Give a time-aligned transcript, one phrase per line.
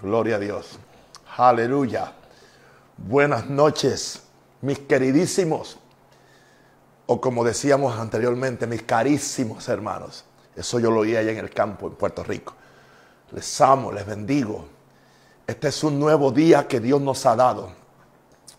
[0.00, 0.78] Gloria a Dios.
[1.36, 2.12] Aleluya.
[2.96, 4.22] Buenas noches,
[4.60, 5.78] mis queridísimos,
[7.06, 10.24] o como decíamos anteriormente, mis carísimos hermanos.
[10.54, 12.54] Eso yo lo oí allá en el campo, en Puerto Rico.
[13.32, 14.66] Les amo, les bendigo.
[15.46, 17.72] Este es un nuevo día que Dios nos ha dado,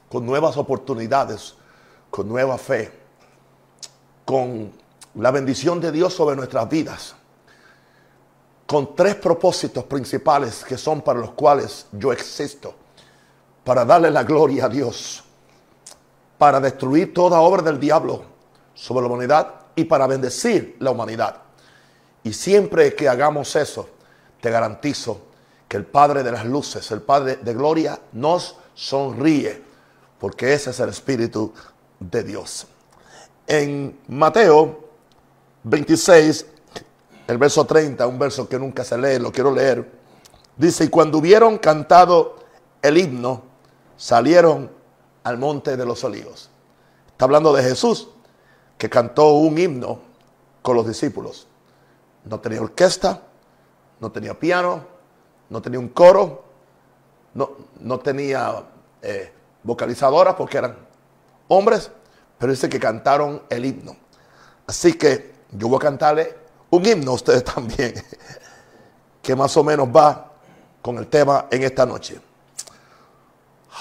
[0.09, 1.55] con nuevas oportunidades,
[2.09, 2.91] con nueva fe,
[4.25, 4.71] con
[5.15, 7.15] la bendición de Dios sobre nuestras vidas
[8.65, 12.73] con tres propósitos principales que son para los cuales yo existo.
[13.63, 15.23] Para darle la gloria a Dios,
[16.37, 18.23] para destruir toda obra del diablo
[18.73, 21.37] sobre la humanidad y para bendecir la humanidad.
[22.23, 23.89] Y siempre que hagamos eso,
[24.41, 25.21] te garantizo
[25.67, 29.63] que el Padre de las Luces, el Padre de Gloria, nos sonríe,
[30.19, 31.53] porque ese es el Espíritu
[31.99, 32.67] de Dios.
[33.47, 34.89] En Mateo
[35.63, 36.45] 26,
[37.27, 39.89] el verso 30, un verso que nunca se lee, lo quiero leer.
[40.57, 42.35] Dice, y cuando hubieron cantado
[42.81, 43.43] el himno,
[43.97, 44.71] salieron
[45.23, 46.49] al monte de los olivos.
[47.07, 48.09] Está hablando de Jesús,
[48.77, 49.99] que cantó un himno
[50.61, 51.47] con los discípulos.
[52.25, 53.21] No tenía orquesta,
[53.99, 54.85] no tenía piano,
[55.49, 56.43] no tenía un coro,
[57.33, 58.63] no, no tenía
[59.01, 59.31] eh,
[59.63, 60.75] vocalizadoras porque eran
[61.47, 61.91] hombres,
[62.37, 63.95] pero dice que cantaron el himno.
[64.67, 66.44] Así que yo voy a cantarle
[66.75, 67.93] un himno ustedes también,
[69.21, 70.31] que más o menos va
[70.81, 72.19] con el tema en esta noche.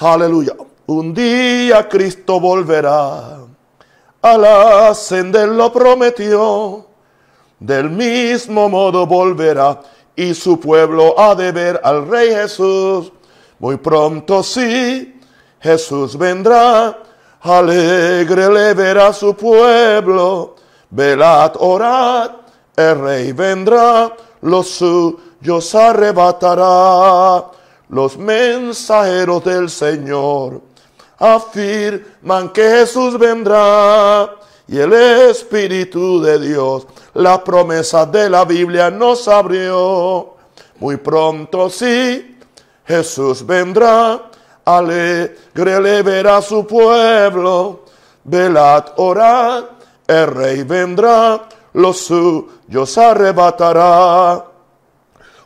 [0.01, 0.55] Aleluya.
[0.87, 3.39] Un día Cristo volverá
[4.23, 6.87] a la senda, lo prometió.
[7.59, 9.81] Del mismo modo volverá
[10.17, 13.13] y su pueblo ha de ver al Rey Jesús.
[13.59, 15.21] Muy pronto sí,
[15.61, 16.99] Jesús vendrá,
[17.41, 20.57] alegre le verá su pueblo.
[20.91, 22.44] Velad, orad
[22.77, 27.45] el rey vendrá, los suyos arrebatará.
[27.89, 30.61] Los mensajeros del Señor
[31.19, 34.35] afirman que Jesús vendrá.
[34.67, 40.35] Y el Espíritu de Dios, la promesa de la Biblia nos abrió.
[40.81, 42.39] Muy pronto sí,
[42.87, 44.31] Jesús vendrá.
[44.65, 47.85] Alegre le verá su pueblo.
[48.25, 49.65] Velad, orad,
[50.07, 52.54] el rey vendrá los suyos
[52.97, 54.45] arrebatará.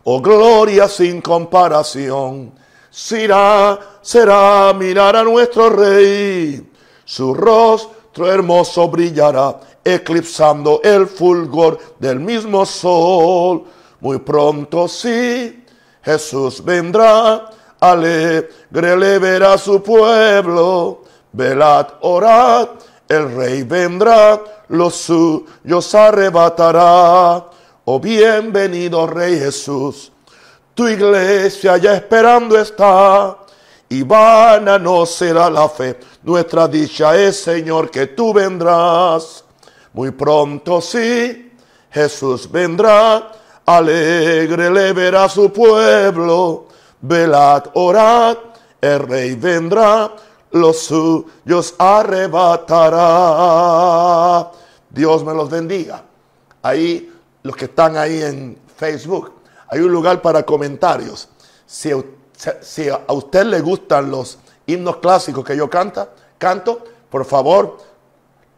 [0.05, 2.53] Oh gloria sin comparación,
[2.91, 6.67] será, será mirar a nuestro rey.
[7.05, 13.65] Su rostro hermoso brillará, eclipsando el fulgor del mismo sol.
[14.01, 15.65] Muy pronto sí,
[16.03, 17.51] Jesús vendrá,
[17.81, 21.03] alegre le verá su pueblo.
[21.33, 22.69] Velad, orad,
[23.09, 27.47] el rey vendrá los suyos arrebatará.
[27.85, 30.13] Oh bienvenido Rey Jesús,
[30.75, 33.39] tu iglesia ya esperando está.
[33.91, 39.43] Y vana no será la fe, nuestra dicha es Señor que tú vendrás.
[39.95, 41.51] Muy pronto sí,
[41.91, 43.33] Jesús vendrá,
[43.65, 46.67] alegre le verá su pueblo.
[47.01, 48.37] Velad, orad,
[48.81, 50.13] el rey vendrá,
[50.51, 54.51] los suyos arrebatará.
[54.91, 56.03] Dios me los bendiga.
[56.63, 59.33] Ahí, los que están ahí en Facebook,
[59.69, 61.29] hay un lugar para comentarios.
[61.67, 61.91] Si,
[62.61, 67.79] si a usted le gustan los himnos clásicos que yo canta, canto, por favor,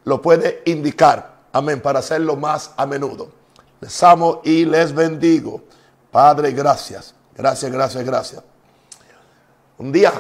[0.04, 1.40] lo puede indicar.
[1.52, 3.28] Amén, para hacerlo más a menudo.
[3.80, 5.62] Les amo y les bendigo.
[6.10, 7.14] Padre, gracias.
[7.34, 8.42] Gracias, gracias, gracias.
[9.78, 10.12] Un día,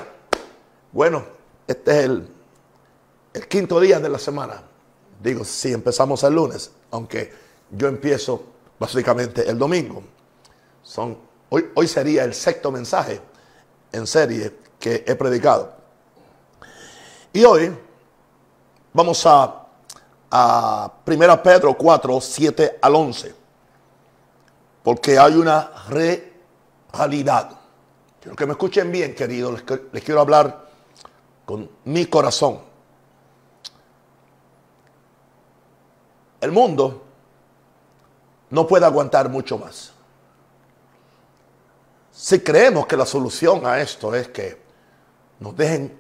[0.92, 1.39] bueno,
[1.70, 2.28] este es el,
[3.48, 4.62] quinto día de la semana.
[5.22, 7.32] Digo, si empezamos el lunes, aunque
[7.70, 8.42] yo empiezo
[8.78, 10.02] básicamente el domingo.
[10.82, 11.16] Son,
[11.48, 13.20] hoy, hoy sería el sexto mensaje
[13.92, 15.72] en serie que he predicado.
[17.32, 17.72] Y hoy
[18.92, 19.66] vamos a,
[20.30, 23.34] a 1 Pedro 4, 7 al 11.
[24.82, 27.50] Porque hay una realidad.
[28.20, 29.62] Quiero que me escuchen bien, queridos.
[29.92, 30.69] Les, quiero hablar
[31.50, 32.60] con mi corazón.
[36.40, 37.02] El mundo
[38.50, 39.90] no puede aguantar mucho más.
[42.12, 44.62] Si creemos que la solución a esto es que
[45.40, 45.98] nos dejen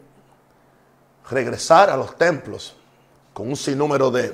[1.28, 2.76] regresar a los templos
[3.34, 4.32] con un sinnúmero de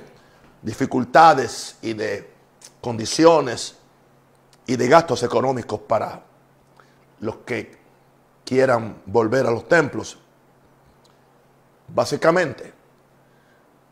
[0.60, 2.30] dificultades y de
[2.82, 3.74] condiciones
[4.66, 6.20] y de gastos económicos para
[7.20, 7.78] los que
[8.44, 10.18] quieran volver a los templos,
[11.88, 12.72] básicamente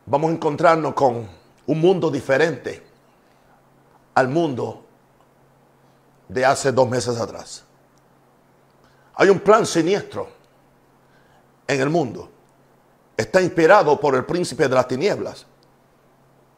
[0.05, 1.27] vamos a encontrarnos con
[1.67, 2.83] un mundo diferente
[4.13, 4.83] al mundo
[6.27, 7.63] de hace dos meses atrás.
[9.15, 10.27] Hay un plan siniestro
[11.67, 12.29] en el mundo.
[13.15, 15.45] Está inspirado por el príncipe de las tinieblas.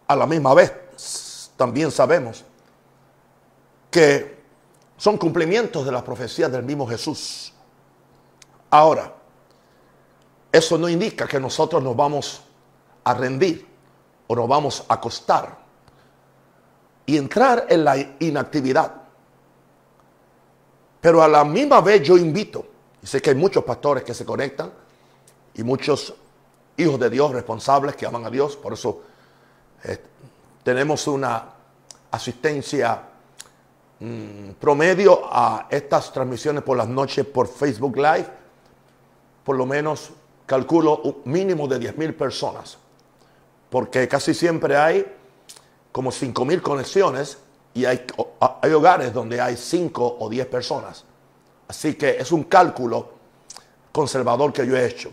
[0.07, 2.44] A la misma vez, también sabemos
[3.92, 4.38] que
[4.98, 7.54] son cumplimientos de las profecías del mismo Jesús.
[8.69, 9.13] Ahora,
[10.51, 12.41] eso no indica que nosotros nos vamos
[13.03, 13.67] a rendir
[14.27, 15.57] o nos vamos a acostar
[17.05, 18.94] y entrar en la inactividad.
[20.99, 22.65] Pero a la misma vez yo invito,
[23.01, 24.71] y sé que hay muchos pastores que se conectan
[25.53, 26.13] y muchos
[26.75, 29.01] hijos de Dios responsables que aman a Dios, por eso
[29.83, 29.97] eh,
[30.63, 31.45] tenemos una
[32.11, 33.01] asistencia
[33.99, 38.27] mm, promedio a estas transmisiones por las noches por Facebook Live,
[39.44, 40.11] por lo menos
[40.47, 42.79] calculo un mínimo de 10 mil personas,
[43.69, 45.05] porque casi siempre hay
[45.91, 47.38] como 5 mil conexiones
[47.75, 48.03] y hay,
[48.39, 51.03] hay hogares donde hay 5 o 10 personas.
[51.67, 53.09] Así que es un cálculo
[53.91, 55.11] conservador que yo he hecho.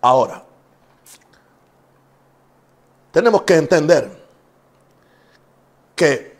[0.00, 0.44] Ahora,
[3.12, 4.26] tenemos que entender
[5.94, 6.36] que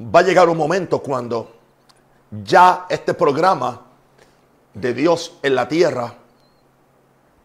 [0.00, 1.52] va a llegar un momento cuando
[2.30, 3.82] ya este programa
[4.74, 6.14] de Dios en la tierra,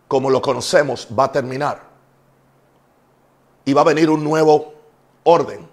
[0.07, 1.81] como lo conocemos, va a terminar.
[3.65, 4.73] Y va a venir un nuevo
[5.23, 5.67] orden.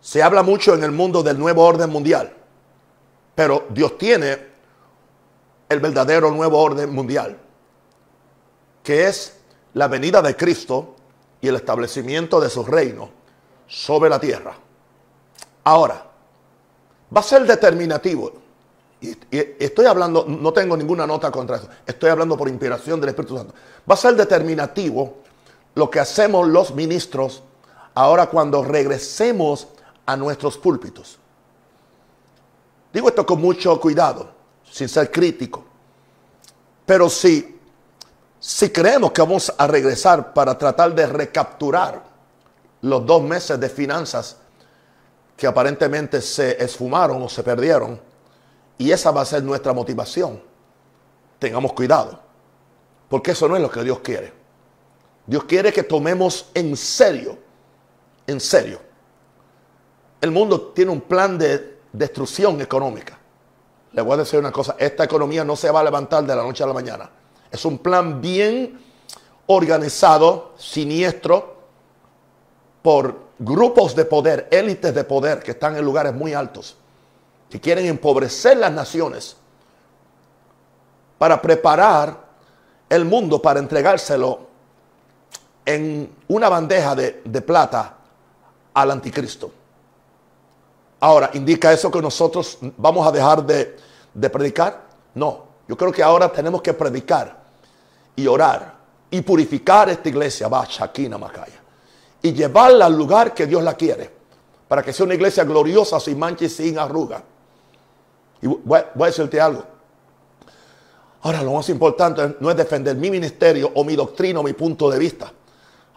[0.00, 2.32] Se habla mucho en el mundo del nuevo orden mundial,
[3.34, 4.46] pero Dios tiene
[5.68, 7.36] el verdadero nuevo orden mundial,
[8.82, 9.38] que es
[9.74, 10.94] la venida de Cristo
[11.40, 13.10] y el establecimiento de su reino
[13.66, 14.54] sobre la tierra.
[15.64, 16.06] Ahora,
[17.14, 18.32] va a ser determinativo.
[19.00, 23.36] Y, estoy hablando, no tengo ninguna nota contra eso, estoy hablando por inspiración del Espíritu
[23.36, 23.54] Santo.
[23.88, 25.18] Va a ser determinativo
[25.74, 27.42] lo que hacemos los ministros
[27.94, 29.68] ahora cuando regresemos
[30.06, 31.18] a nuestros púlpitos.
[32.92, 34.30] Digo esto con mucho cuidado,
[34.70, 35.64] sin ser crítico.
[36.86, 37.58] Pero si
[38.40, 42.02] si creemos que vamos a regresar para tratar de recapturar
[42.82, 44.36] los dos meses de finanzas
[45.36, 48.00] que aparentemente se esfumaron o se perdieron,
[48.78, 50.40] y esa va a ser nuestra motivación,
[51.38, 52.20] tengamos cuidado,
[53.08, 54.32] porque eso no es lo que Dios quiere.
[55.26, 57.36] Dios quiere que tomemos en serio,
[58.26, 58.80] en serio.
[60.20, 63.18] El mundo tiene un plan de destrucción económica.
[63.92, 66.42] Le voy a decir una cosa, esta economía no se va a levantar de la
[66.42, 67.10] noche a la mañana.
[67.50, 68.80] Es un plan bien
[69.46, 71.56] organizado, siniestro,
[72.82, 76.76] por grupos de poder, élites de poder que están en lugares muy altos,
[77.50, 79.36] que quieren empobrecer las naciones
[81.18, 82.28] para preparar
[82.88, 84.46] el mundo para entregárselo
[85.64, 87.94] en una bandeja de, plata
[88.72, 89.50] al anticristo.
[91.00, 93.76] Ahora, ¿indica eso que nosotros vamos a dejar de,
[94.14, 94.86] de predicar?
[95.14, 97.36] No, yo creo que ahora tenemos que predicar
[98.16, 98.74] y orar
[99.10, 100.66] y purificar esta iglesia, va,
[101.18, 101.60] Macaya,
[102.22, 104.10] y llevarla al lugar que Dios la quiere,
[104.66, 107.22] para que sea una iglesia gloriosa, sin mancha y sin arruga.
[108.42, 109.64] Y voy, a decirte algo.
[111.22, 114.90] Ahora, lo más importante no es defender mi ministerio o mi doctrina o mi punto
[114.90, 115.32] de vista.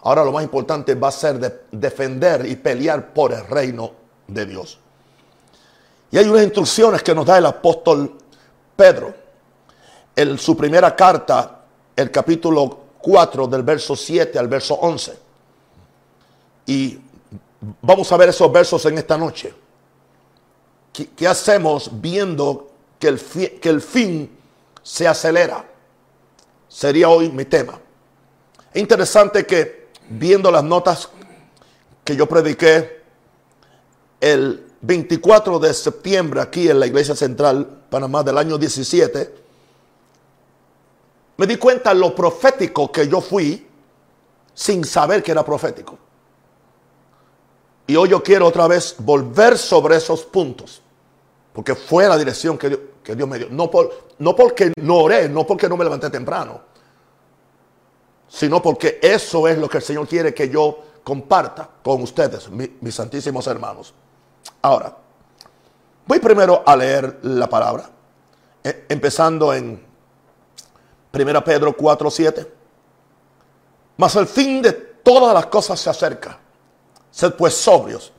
[0.03, 3.91] Ahora lo más importante va a ser defender y pelear por el reino
[4.27, 4.79] de Dios.
[6.09, 8.17] Y hay unas instrucciones que nos da el apóstol
[8.75, 9.13] Pedro
[10.15, 11.59] en su primera carta
[11.95, 15.17] el capítulo 4 del verso 7 al verso 11.
[16.65, 16.99] Y
[17.81, 19.53] vamos a ver esos versos en esta noche.
[20.93, 23.19] ¿Qué, hacemos viendo que el,
[23.59, 24.29] que el fin
[24.83, 25.65] se acelera?
[26.67, 27.79] Sería hoy mi tema.
[28.73, 31.09] Es interesante que viendo las notas
[32.03, 33.01] que yo prediqué
[34.19, 39.35] el 24 de septiembre aquí en la Iglesia Central Panamá del año 17,
[41.37, 43.67] me di cuenta lo profético que yo fui
[44.53, 45.97] sin saber que era profético.
[47.87, 50.80] Y hoy yo quiero otra vez volver sobre esos puntos,
[51.53, 53.47] porque fue la dirección que Dios, me dio.
[53.49, 56.61] No, por, no porque no oré, no porque no me levanté temprano,
[58.27, 62.95] sino porque eso es lo que el Señor quiere que yo comparta con ustedes, mis
[62.95, 63.93] santísimos hermanos.
[64.61, 64.95] Ahora,
[66.05, 67.89] voy primero a leer la palabra,
[68.63, 69.91] eh, empezando en
[71.11, 72.53] Primera Pedro 4, 7.
[73.97, 76.39] Mas el fin de todas las cosas se acerca.
[77.11, 78.13] Sed pues sobrios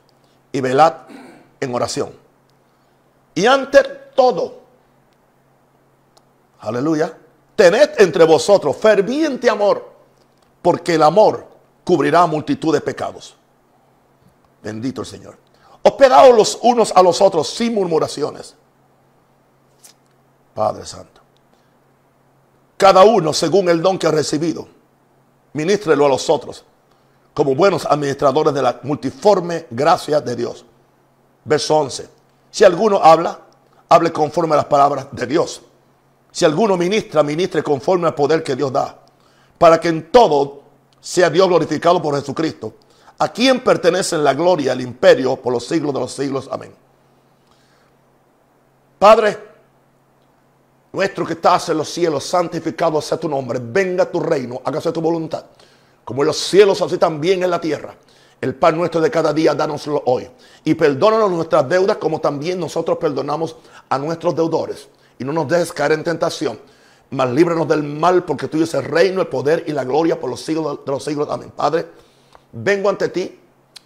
[0.53, 0.93] y velad
[1.59, 2.22] en oración.
[3.35, 3.83] Y ante
[4.15, 4.61] todo,
[6.61, 7.17] aleluya,
[7.57, 9.91] tened entre vosotros ferviente amor,
[10.61, 11.47] porque el amor
[11.85, 13.37] cubrirá multitud de pecados.
[14.63, 15.39] Bendito el Señor.
[15.83, 18.55] Hospedaos los unos a los otros sin murmuraciones.
[20.55, 21.21] Padre Santo.
[22.77, 24.69] Cada uno según el don que ha recibido,
[25.53, 26.65] ministrelo a los otros
[27.35, 30.65] como buenos administradores de la multiforme gracia de Dios.
[31.45, 32.22] Verso 11.
[32.53, 33.41] Si alguno habla,
[33.89, 35.63] hable conforme a las palabras de Dios.
[36.31, 38.99] Si alguno ministra, ministre conforme al poder que Dios da,
[39.57, 40.63] para que en todo
[41.01, 42.75] sea Dios glorificado por Jesucristo,
[43.19, 46.49] a quien pertenecen la gloria, el imperio por los siglos de los siglos.
[46.53, 46.75] Amén.
[48.99, 49.39] Padre,
[50.93, 55.01] nuestro que estás en los cielos, santificado sea tu nombre, venga tu reino, hágase tu
[55.01, 55.47] voluntad,
[56.05, 57.95] como en los cielos, así también en la tierra.
[58.43, 60.29] El pan nuestro de cada día, dánoslo hoy.
[60.65, 63.55] Y perdónanos nuestras deudas como también nosotros perdonamos
[63.89, 64.89] a nuestros deudores.
[65.17, 66.59] Y no nos dejes caer en tentación,
[67.11, 70.29] mas líbranos del mal, porque tuyo es el reino, el poder y la gloria por
[70.29, 71.29] los siglos de los siglos.
[71.31, 71.53] Amén.
[71.55, 71.87] Padre,
[72.51, 73.39] vengo ante ti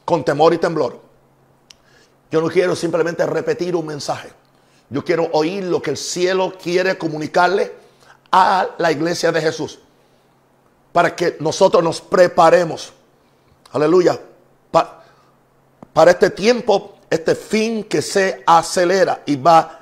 [0.07, 1.01] con temor y temblor.
[2.31, 4.31] Yo no quiero simplemente repetir un mensaje.
[4.89, 7.75] Yo quiero oír lo que el cielo quiere comunicarle
[8.33, 9.81] a la iglesia de Jesús.
[10.95, 12.95] Para que nosotros nos preparemos.
[13.73, 14.19] Aleluya.
[14.71, 19.81] Para este tiempo, este fin que se acelera y va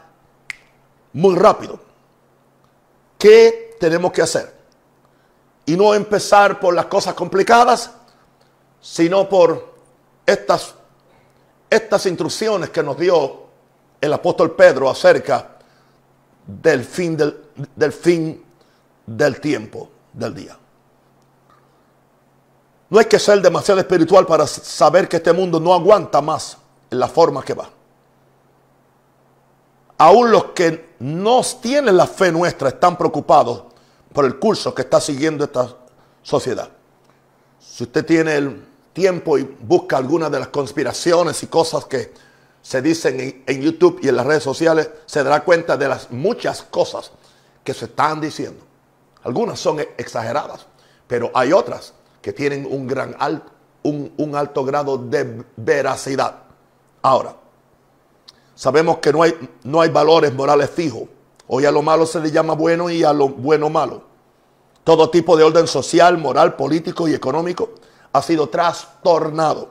[1.12, 1.80] muy rápido.
[3.18, 4.54] ¿Qué tenemos que hacer?
[5.66, 7.90] Y no empezar por las cosas complicadas,
[8.80, 9.74] sino por
[10.26, 10.74] estas,
[11.70, 13.44] estas instrucciones que nos dio
[14.00, 15.56] el apóstol Pedro acerca
[16.46, 18.44] del fin del, del fin
[19.06, 20.58] del tiempo del día.
[22.90, 26.58] No hay que ser demasiado espiritual para saber que este mundo no aguanta más
[26.90, 27.70] en la forma que va.
[29.98, 33.64] Aún los que no tienen la fe nuestra están preocupados
[34.12, 35.68] por el curso que está siguiendo esta
[36.22, 36.68] sociedad.
[37.58, 42.12] Si usted tiene el tiempo y busca algunas de las conspiraciones y cosas que
[42.62, 46.62] se dicen en, YouTube y en las redes sociales, se dará cuenta de las muchas
[46.62, 47.10] cosas
[47.62, 48.64] que se están diciendo.
[49.22, 50.66] Algunas son exageradas,
[51.06, 51.92] pero hay otras
[52.24, 53.52] que tienen un, gran alto,
[53.82, 56.36] un, alto grado de veracidad.
[57.02, 57.36] Ahora,
[58.54, 61.02] sabemos que no hay, no hay valores morales fijos.
[61.48, 64.04] Hoy a lo malo se le llama bueno y a lo bueno malo.
[64.84, 67.72] Todo tipo de orden social, moral, político y económico
[68.14, 69.68] ha sido trastornado.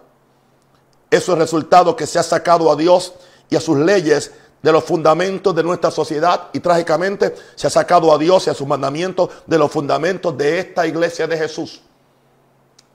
[1.09, 3.15] Eso es resultado que se ha sacado a Dios
[3.49, 4.31] y a sus leyes
[4.61, 8.53] de los fundamentos de nuestra sociedad y trágicamente se ha sacado a Dios y a
[8.53, 11.81] sus mandamientos de los fundamentos de esta iglesia de Jesús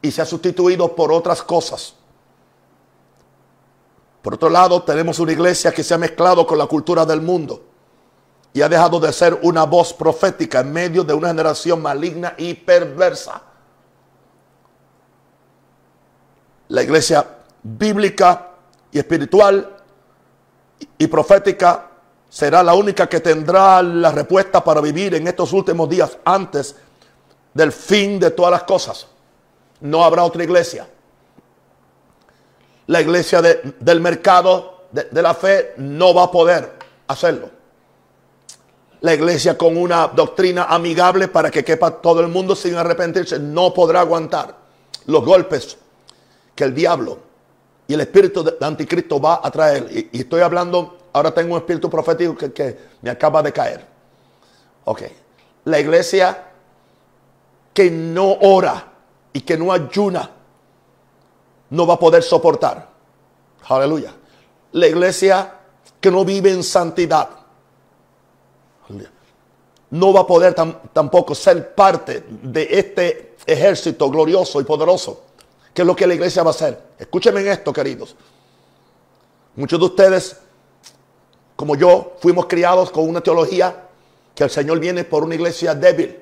[0.01, 1.95] y se ha sustituido por otras cosas.
[4.23, 7.63] Por otro lado, tenemos una iglesia que se ha mezclado con la cultura del mundo
[8.53, 12.55] y ha dejado de ser una voz profética en medio de una generación maligna y
[12.55, 13.43] perversa.
[16.69, 17.27] La iglesia
[17.63, 18.51] bíblica
[18.91, 19.77] y espiritual
[20.99, 21.91] y profética
[22.29, 26.77] será la única que tendrá la respuesta para vivir en estos últimos días antes
[27.55, 29.07] del fin de todas las cosas.
[29.81, 30.89] No habrá otra iglesia.
[32.87, 36.73] La iglesia del mercado de, de la fe no va a poder
[37.07, 37.51] hacerlo.
[39.01, 43.73] La iglesia con una doctrina amigable para que quepa todo el mundo sin arrepentirse no
[43.73, 44.57] podrá aguantar
[45.07, 45.77] los golpes
[46.55, 47.29] que el diablo
[47.89, 50.09] y el espíritu de anticristo va a traer.
[50.13, 53.85] Y, estoy hablando, ahora tengo un espíritu profético que, me acaba de caer.
[54.85, 55.03] Ok.
[55.65, 56.45] La iglesia
[57.73, 58.88] que no ora
[59.39, 60.29] y que no ayuna
[61.71, 62.89] no va a poder soportar.
[63.69, 64.13] Aleluya.
[64.73, 65.55] La iglesia
[66.01, 67.29] que no vive en santidad
[69.91, 70.57] no va a poder
[70.93, 75.23] tampoco ser parte de este ejército glorioso y poderoso
[75.73, 76.83] ¿Qué es lo que la iglesia va a hacer?
[76.99, 78.17] Escúchenme en esto, queridos.
[79.55, 80.37] Muchos de ustedes,
[81.55, 83.85] como yo, fuimos criados con una teología
[84.35, 86.19] que el Señor viene por una iglesia débil.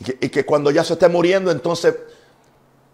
[0.00, 1.94] Y que, cuando ya se esté muriendo, entonces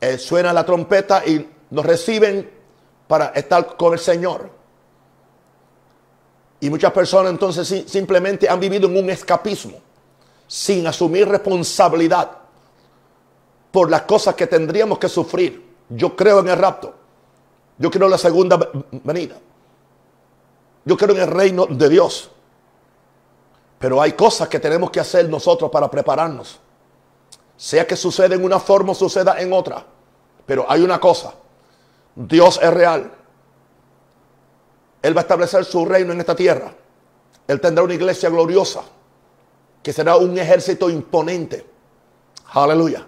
[0.03, 2.51] eh, suena la trompeta y nos reciben
[3.07, 4.51] para estar con el Señor.
[6.59, 9.79] Y muchas personas entonces simplemente han vivido en un escapismo,
[10.49, 12.33] sin asumir responsabilidad
[13.71, 15.71] por las cosas que tendríamos que sufrir.
[15.89, 16.93] Yo creo en el rapto.
[17.79, 18.59] Yo creo en la segunda
[19.05, 19.37] venida.
[20.85, 22.29] Yo creo en el reino de Dios.
[23.79, 26.59] Pero hay cosas que tenemos que hacer nosotros para prepararnos.
[27.63, 29.87] Sea que suceda en una forma o suceda en otra.
[30.45, 31.33] Pero hay una cosa.
[32.13, 33.09] Dios es real.
[35.01, 36.75] Él va a establecer su reino en esta tierra.
[37.47, 38.83] Él tendrá una iglesia gloriosa.
[39.81, 41.65] Que será un ejército imponente.
[42.53, 43.07] Aleluya.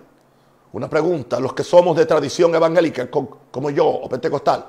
[0.71, 4.67] Una pregunta, los que somos de tradición evangélica, como yo, o pentecostal,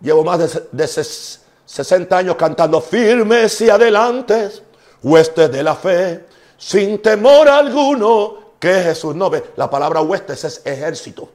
[0.00, 4.62] llevo más de, 60 años cantando firmes y adelantes,
[5.02, 6.29] huestes de la fe,
[6.60, 9.52] sin temor alguno, que Jesús no ve.
[9.56, 11.30] La palabra huestes es ejército.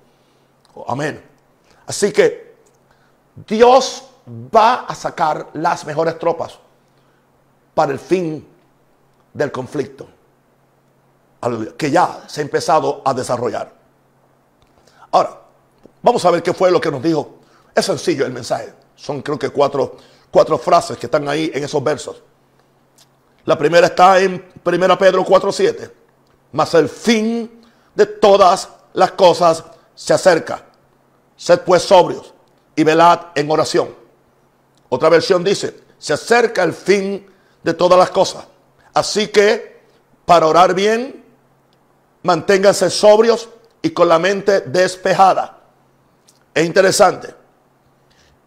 [0.88, 1.20] Amén.
[1.88, 2.56] Así que
[3.36, 4.04] Dios
[4.56, 6.60] va a sacar las mejores tropas
[7.74, 8.48] para el fin
[9.34, 10.08] del conflicto
[11.78, 13.72] que ya se ha empezado a desarrollar.
[15.12, 15.42] Ahora,
[16.02, 17.40] vamos a ver qué fue lo que nos dijo.
[17.74, 18.74] Es sencillo el mensaje.
[18.96, 19.98] Son creo que cuatro,
[20.32, 22.22] cuatro frases que están ahí en esos versos.
[23.46, 25.92] La primera está en 1 Pedro 4:7.
[26.52, 27.62] Mas el fin
[27.94, 30.66] de todas las cosas se acerca.
[31.36, 32.34] Sed pues sobrios
[32.76, 33.96] y velad en oración.
[34.90, 37.26] Otra versión dice, se acerca el fin
[37.64, 38.46] de todas las cosas.
[38.94, 39.82] Así que
[40.26, 41.24] para orar bien,
[42.24, 43.50] manténganse sobrios
[43.82, 45.60] y con la mente despejada.
[46.54, 47.36] Es interesante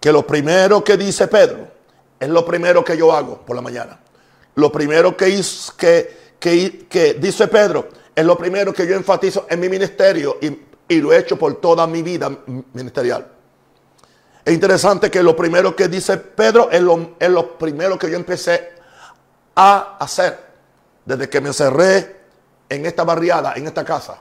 [0.00, 1.68] que lo primero que dice Pedro
[2.18, 4.00] es lo primero que yo hago por la mañana.
[4.58, 5.40] Lo primero que,
[6.40, 11.12] que, que, dice Pedro es lo primero que yo enfatizo en mi ministerio y, lo
[11.12, 12.28] he hecho por toda mi vida
[12.72, 13.24] ministerial.
[14.44, 18.16] Es interesante que lo primero que dice Pedro es lo, es lo primero que yo
[18.16, 18.70] empecé
[19.54, 20.36] a hacer
[21.04, 22.16] desde que me encerré
[22.68, 24.20] en esta barriada, en esta casa,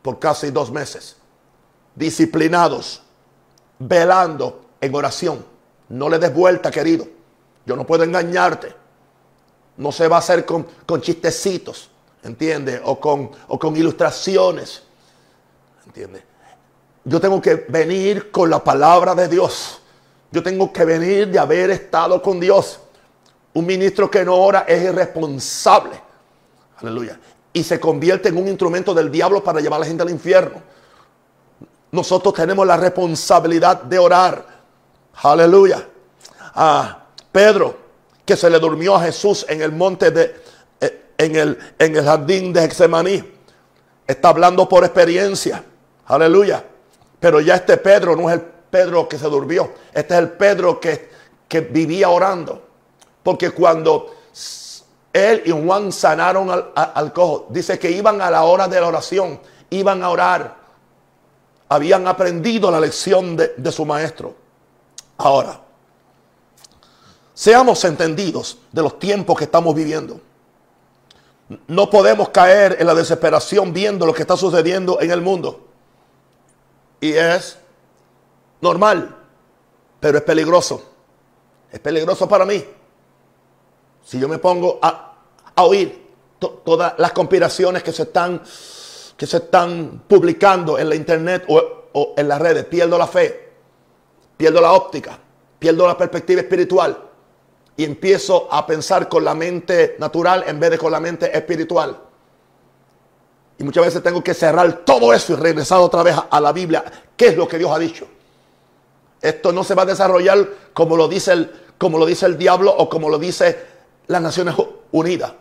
[0.00, 1.16] por casi dos meses.
[1.96, 3.02] Disciplinados,
[3.80, 5.44] velando en oración.
[5.88, 7.08] No le des vuelta, querido.
[7.64, 8.85] Yo no puedo engañarte.
[9.76, 11.90] No se va a hacer con, con chistecitos,
[12.22, 12.80] ¿entiendes?
[12.84, 14.82] O con, o con ilustraciones,
[15.84, 16.22] ¿entiendes?
[17.04, 19.80] Yo tengo que venir con la palabra de Dios.
[20.32, 22.80] Yo tengo que venir de haber estado con Dios.
[23.54, 26.00] Un ministro que no ora es irresponsable.
[26.78, 27.18] Aleluya
[27.56, 30.60] y se convierte en un instrumento del diablo para llevar a la gente al infierno.
[31.90, 34.44] Nosotros tenemos la responsabilidad de orar.
[35.22, 35.88] Aleluya.
[36.54, 37.74] A Pedro,
[38.26, 40.34] que se le durmió a Jesús en el monte de,
[40.80, 43.24] eh, en el, en el jardín de Hexemaní,
[44.06, 45.64] está hablando por experiencia.
[46.06, 46.64] Aleluya.
[47.20, 49.72] Pero ya este Pedro no es el Pedro que se durmió.
[49.94, 51.08] Este es el Pedro que,
[51.48, 52.62] que vivía orando.
[53.22, 54.14] Porque cuando
[55.12, 57.46] él y Juan sanaron al, cojo.
[57.48, 60.56] Dice que iban a la hora de la oración, iban a orar.
[61.68, 64.34] Habían aprendido la lección de, de su maestro.
[65.16, 65.60] Ahora,
[67.46, 70.20] seamos entendidos de los tiempos que estamos viviendo.
[71.68, 75.68] No podemos caer en la desesperación viendo lo que está sucediendo en el mundo.
[77.00, 77.56] Y es
[78.60, 79.16] normal,
[80.00, 80.90] pero es peligroso.
[81.70, 82.64] Es peligroso para mí.
[84.04, 85.14] Si yo me pongo a,
[85.58, 86.04] oír
[86.40, 88.42] todas las conspiraciones que se están,
[89.16, 92.64] que se están publicando en la internet o, en las redes.
[92.64, 93.52] Pierdo la fe,
[94.36, 95.16] pierdo la óptica,
[95.60, 97.06] pierdo la perspectiva espiritual
[97.76, 101.96] y empiezo a pensar con la mente natural en vez de con la mente espiritual.
[103.58, 106.84] Y muchas veces tengo que cerrar todo eso y regresar otra vez a, la Biblia.
[107.16, 108.06] ¿Qué es lo que Dios ha dicho?
[109.20, 112.74] Esto no se va a desarrollar como lo dice el, como lo dice el diablo
[112.76, 113.58] o como lo dice
[114.08, 114.54] las Naciones
[114.92, 115.32] Unidas.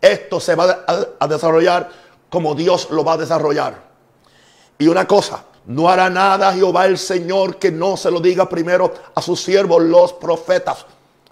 [0.00, 0.84] Esto se va
[1.18, 1.90] a, desarrollar
[2.30, 3.88] como Dios lo va a desarrollar.
[4.78, 8.94] Y una cosa, no hará nada Jehová el Señor que no se lo diga primero
[9.14, 10.86] a sus siervos, los profetas.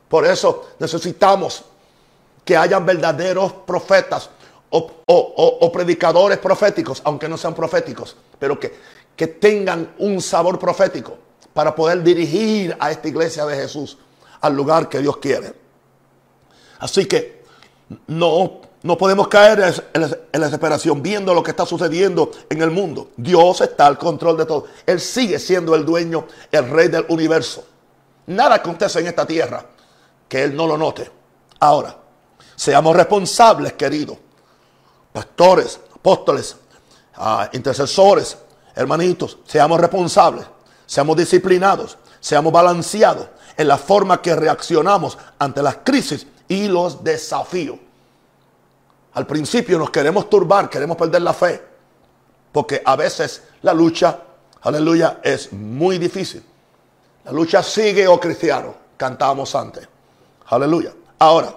[0.08, 1.64] Por eso necesitamos
[2.44, 4.30] que hayan verdaderos profetas
[4.70, 8.74] o, predicadores proféticos, aunque no sean proféticos, pero que,
[9.14, 11.16] que tengan un sabor profético
[11.52, 13.98] para poder dirigir a esta iglesia de Jesús
[14.40, 15.54] al lugar que Dios quiere.
[16.78, 17.42] Así que
[18.06, 23.10] no, no podemos caer en la desesperación viendo lo que está sucediendo en el mundo.
[23.16, 24.66] Dios está al control de todo.
[24.84, 27.64] Él sigue siendo el dueño, el rey del universo.
[28.26, 29.64] Nada acontece en esta tierra
[30.28, 31.10] que Él no lo note.
[31.60, 31.96] Ahora,
[32.54, 34.18] seamos responsables, queridos.
[35.12, 36.56] Pastores, apóstoles,
[37.16, 38.36] ah, intercesores,
[38.74, 40.46] hermanitos, seamos responsables,
[40.84, 47.78] seamos disciplinados, seamos balanceados en la forma que reaccionamos ante las crisis y los desafíos.
[49.14, 51.62] Al principio nos queremos turbar, queremos perder la fe,
[52.52, 54.18] porque a veces la lucha,
[54.60, 56.44] aleluya, es muy difícil.
[57.24, 59.88] La lucha sigue, oh cristiano, cantábamos antes.
[60.48, 60.92] Aleluya.
[61.18, 61.54] Ahora,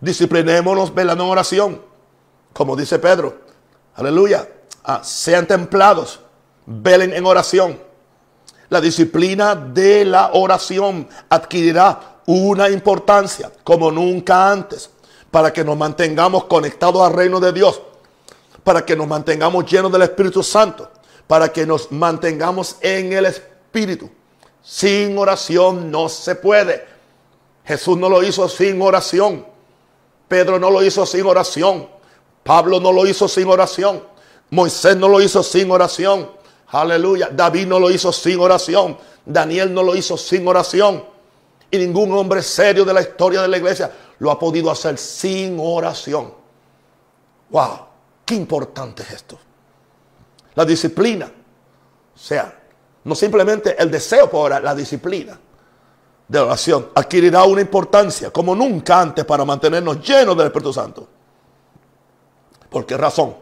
[0.00, 1.82] disciplinémonos velando en oración,
[2.52, 3.38] como dice Pedro.
[3.96, 4.48] Aleluya.
[4.84, 6.20] Ah, sean templados,
[6.66, 7.78] velen en oración.
[8.68, 14.90] La disciplina de la oración adquirirá una importancia como nunca antes
[15.30, 17.80] para que nos mantengamos conectados al reino de Dios,
[18.62, 20.90] para que nos mantengamos llenos del Espíritu Santo,
[21.26, 24.10] para que nos mantengamos en el Espíritu.
[24.62, 26.93] Sin oración no se puede.
[27.64, 29.46] Jesús no lo hizo sin oración.
[30.28, 31.88] Pedro no lo hizo sin oración.
[32.42, 34.02] Pablo no lo hizo sin oración.
[34.50, 36.30] Moisés no lo hizo sin oración.
[36.68, 37.30] Aleluya.
[37.32, 38.98] David no lo hizo sin oración.
[39.24, 41.04] Daniel no lo hizo sin oración.
[41.70, 45.56] Y ningún hombre serio de la historia de la iglesia lo ha podido hacer sin
[45.58, 46.34] oración.
[47.48, 47.86] Wow,
[48.26, 49.38] qué importante es esto.
[50.54, 51.32] La disciplina.
[52.14, 52.60] O sea,
[53.04, 55.38] no simplemente el deseo por orar, la disciplina
[56.26, 61.08] de oración adquirirá una importancia como nunca antes para mantenernos llenos del Espíritu Santo.
[62.70, 63.36] ¿Por qué razón?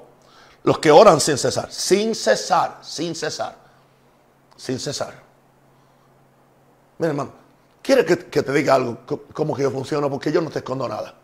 [0.64, 3.56] Los que oran sin cesar, sin cesar, sin cesar,
[4.56, 5.14] sin cesar.
[6.98, 7.32] Mira, hermano,
[7.80, 8.98] ¿quieres que, te diga algo?
[9.32, 10.10] ¿Cómo que yo funciono?
[10.10, 11.14] Porque yo no te escondo nada.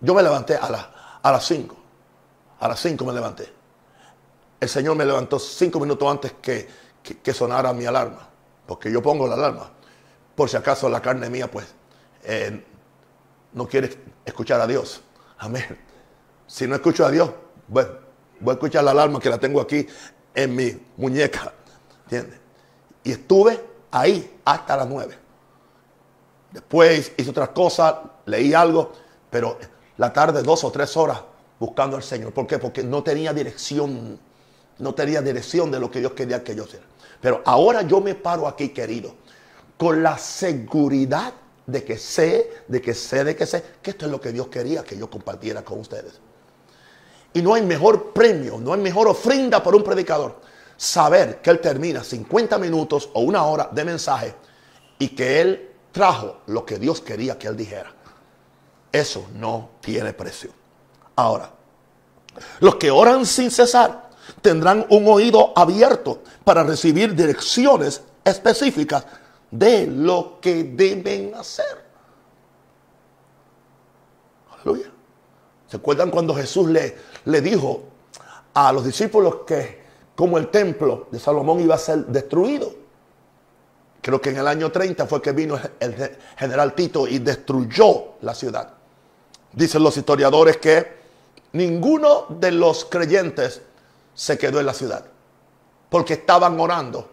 [0.00, 1.76] Yo me levanté a, a las 5.
[2.60, 3.52] A las 5 me levanté.
[4.60, 6.68] El Señor me levantó cinco minutos antes que,
[7.22, 8.28] que sonara mi alarma.
[8.66, 9.70] Porque yo pongo la alarma
[10.38, 11.66] por si acaso la carne mía, pues,
[12.22, 12.62] eh,
[13.54, 13.90] no quiere
[14.24, 15.02] escuchar a Dios.
[15.36, 15.76] Amén.
[16.46, 17.28] Si no escucho a Dios,
[17.66, 17.90] bueno,
[18.38, 19.84] voy a escuchar la alarma que la tengo aquí
[20.32, 21.52] en mi muñeca.
[22.04, 22.38] ¿Entiendes?
[23.02, 25.18] Y estuve ahí hasta las nueve.
[26.52, 27.96] Después hice otras cosas,
[28.26, 28.92] leí algo,
[29.28, 29.58] pero
[29.96, 31.20] la tarde dos o tres horas
[31.58, 32.32] buscando al Señor.
[32.32, 32.60] ¿Por qué?
[32.60, 34.20] Porque no tenía dirección,
[34.78, 36.86] no tenía dirección de lo que Dios quería que yo hiciera.
[37.20, 39.16] Pero ahora yo me paro aquí, querido
[39.78, 41.32] con la seguridad
[41.64, 44.48] de que sé, de que sé, de que sé, que esto es lo que Dios
[44.48, 46.20] quería que yo compartiera con ustedes.
[47.32, 50.40] Y no hay mejor premio, no hay mejor ofrenda para un predicador.
[50.76, 54.34] Saber que él termina 50 minutos o una hora de mensaje
[54.98, 57.92] y que él trajo lo que Dios quería que él dijera.
[58.90, 60.50] Eso no tiene precio.
[61.16, 61.52] Ahora,
[62.60, 64.08] los que oran sin cesar
[64.40, 69.04] tendrán un oído abierto para recibir direcciones específicas
[69.50, 71.84] de lo que deben hacer.
[74.52, 74.90] Aleluya.
[75.66, 77.82] ¿Se acuerdan cuando Jesús le, le dijo
[78.54, 79.82] a los discípulos que
[80.16, 82.74] como el templo de Salomón iba a ser destruido?
[84.00, 88.34] Creo que en el año 30 fue que vino el general Tito y destruyó la
[88.34, 88.72] ciudad.
[89.52, 90.98] Dicen los historiadores que
[91.52, 93.60] ninguno de los creyentes
[94.14, 95.04] se quedó en la ciudad
[95.88, 97.08] porque estaban orando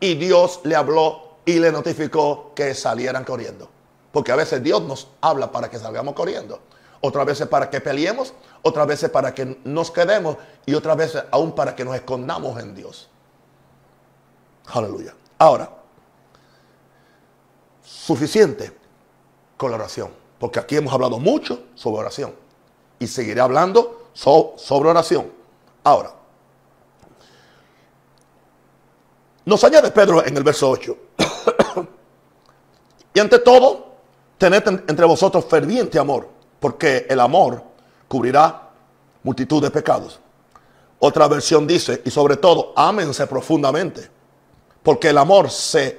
[0.00, 3.68] y Dios le habló y le notificó que salieran corriendo.
[4.12, 6.60] Porque a veces Dios nos habla para que salgamos corriendo.
[7.00, 11.52] Otras veces para que peleemos, otras veces para que nos quedemos y otras veces aún
[11.52, 13.10] para que nos escondamos en Dios.
[14.66, 15.14] Aleluya.
[15.38, 15.68] Ahora,
[17.82, 18.72] suficiente
[19.56, 20.10] con la oración.
[20.38, 22.34] Porque aquí hemos hablado mucho sobre oración.
[22.98, 25.30] Y seguiré hablando sobre oración.
[25.82, 26.12] Ahora,
[29.44, 30.96] nos añade Pedro en el verso 8.
[33.14, 33.94] Y ante todo,
[34.38, 36.28] tened entre vosotros ferviente amor,
[36.58, 37.62] porque el amor
[38.08, 38.70] cubrirá
[39.22, 40.18] multitud de pecados.
[40.98, 44.10] Otra versión dice, y sobre todo, ámense profundamente,
[44.82, 45.98] porque el amor se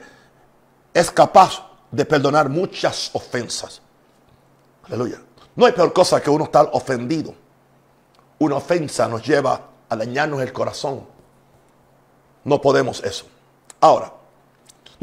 [0.93, 3.81] es capaz de perdonar muchas ofensas.
[4.87, 5.21] Aleluya.
[5.55, 7.33] No hay peor cosa que uno estar ofendido.
[8.39, 11.05] Una ofensa nos lleva a dañarnos el corazón.
[12.43, 13.25] No podemos eso.
[13.79, 14.11] Ahora,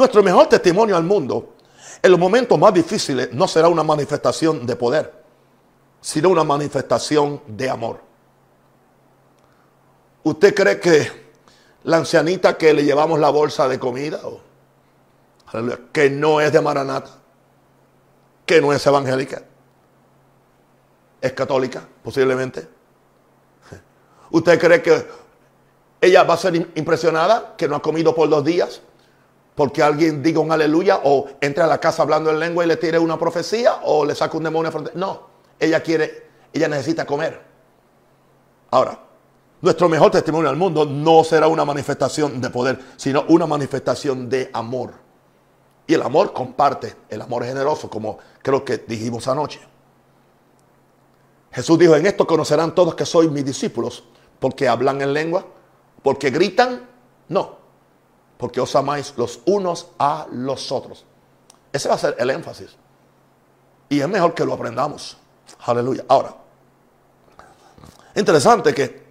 [0.02, 1.54] nuestro mejor testimonio al mundo
[2.02, 5.12] en los momentos más difíciles no será una manifestación de poder,
[6.00, 8.00] sino una manifestación de amor.
[10.24, 11.08] ¿Usted cree que
[11.84, 14.20] la ancianita que le llevamos la bolsa de comida,
[15.92, 17.10] que no es de Maranata,
[18.44, 19.40] que no es evangélica,
[21.20, 22.66] es católica, posiblemente?
[24.32, 25.06] ¿Usted cree que
[26.00, 28.82] ella va a ser impresionada que no ha comido por dos días?
[29.54, 32.76] Porque alguien diga un aleluya o entre a la casa hablando en lengua y le
[32.76, 34.72] tire una profecía o le saca un demonio.
[34.94, 37.40] No, ella quiere, ella necesita comer.
[38.70, 38.98] Ahora,
[39.60, 44.50] nuestro mejor testimonio al mundo no será una manifestación de poder, sino una manifestación de
[44.52, 44.94] amor.
[45.86, 49.60] Y el amor comparte, el amor generoso, como creo que dijimos anoche.
[51.52, 54.04] Jesús dijo, en esto conocerán todos que soy mis discípulos,
[54.40, 55.44] porque hablan en lengua,
[56.02, 56.88] porque gritan,
[57.28, 57.61] no,
[58.36, 61.04] porque os amáis los unos a los otros.
[61.72, 62.76] Ese va a ser el énfasis.
[63.88, 65.16] Y es mejor que lo aprendamos.
[65.64, 66.04] Aleluya.
[66.08, 66.34] Ahora,
[68.14, 69.02] interesante que,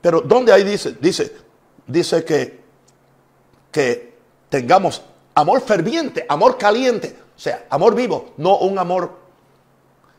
[0.00, 0.96] pero ¿dónde ahí dice?
[1.00, 1.34] Dice,
[1.86, 2.64] dice que,
[3.70, 4.16] que
[4.48, 5.02] tengamos
[5.34, 9.10] amor ferviente, amor caliente, o sea, amor vivo, no un amor.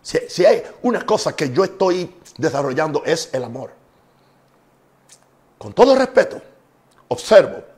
[0.02, 3.72] Si, si hay una cosa que yo estoy desarrollando es el amor.
[5.58, 6.42] Con todo respeto,
[7.08, 7.77] observo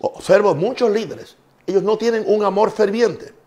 [0.00, 3.38] observo muchos líderes, ellos no tienen un amor ferviente.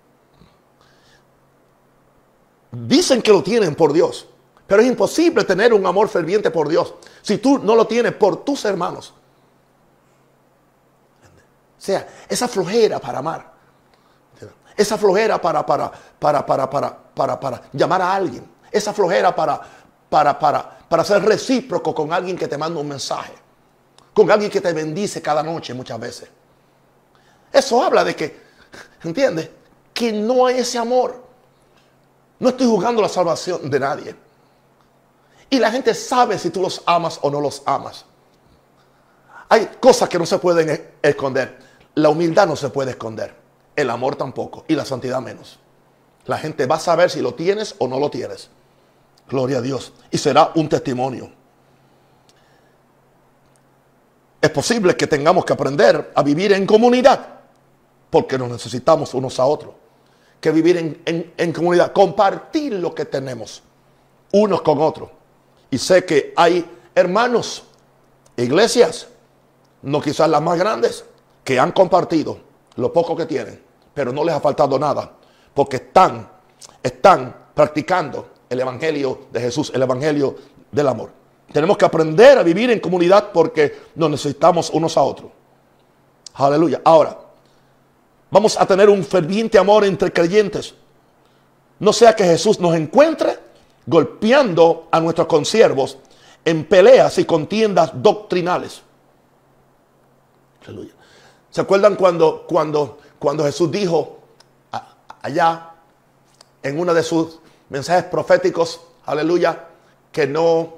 [2.72, 4.28] dicen que lo tienen por Dios,
[4.66, 8.44] pero es imposible tener un amor ferviente por Dios si tú no lo tienes por
[8.44, 9.14] tus hermanos.
[11.78, 13.52] O sea, esa flojera para amar,
[14.78, 19.60] esa flojera para, para, para, para, para, para, para llamar a alguien, esa flojera para,
[20.10, 23.34] para, para, para ser recíproco con alguien que te manda un mensaje,
[24.14, 26.30] con alguien que te bendice cada noche muchas veces.
[27.52, 28.40] Eso habla de que,
[29.04, 29.50] ¿entiendes?
[29.94, 31.22] Que no hay ese amor.
[32.40, 34.16] No estoy jugando la salvación de nadie.
[35.50, 38.06] Y la gente sabe si tú los amas o no los amas.
[39.50, 41.60] Hay cosas que no se pueden e-, esconder.
[41.96, 43.36] La humildad no se puede esconder.
[43.76, 44.64] El amor tampoco.
[44.68, 45.60] Y la santidad menos.
[46.26, 48.50] La gente va a saber si lo tienes o no lo tienes.
[49.28, 49.92] Gloria a Dios.
[50.10, 51.30] Y será un testimonio.
[54.42, 57.41] Es posible que tengamos que aprender a vivir en comunidad
[58.12, 59.74] porque nos necesitamos unos a otros.
[60.40, 63.64] Que vivir en, comunidad, compartir lo que tenemos
[64.34, 65.10] unos con otros.
[65.72, 67.64] Y sé que hay hermanos,
[68.38, 69.08] iglesias,
[69.82, 71.06] no quizás las más grandes,
[71.44, 72.38] que han compartido
[72.76, 73.62] lo poco que tienen,
[73.94, 75.12] pero no les ha faltado nada,
[75.54, 76.30] porque están,
[76.84, 80.36] están practicando el Evangelio de Jesús, el Evangelio
[80.72, 81.12] del amor.
[81.52, 85.32] Tenemos que aprender a vivir en comunidad porque nos necesitamos unos a otros.
[86.34, 86.82] Aleluya.
[86.84, 87.18] Ahora,
[88.32, 90.74] Vamos a tener un ferviente amor entre creyentes.
[91.80, 93.38] No sea que Jesús nos encuentre
[93.86, 95.98] golpeando a nuestros consiervos
[96.46, 98.82] en peleas y contiendas doctrinales.
[100.66, 100.94] Aleluya.
[101.50, 104.20] ¿Se acuerdan cuando, cuando, cuando Jesús dijo
[105.22, 105.72] allá
[106.64, 107.40] en uno de sus
[107.70, 109.68] mensajes proféticos, aleluya,
[110.12, 110.78] que no,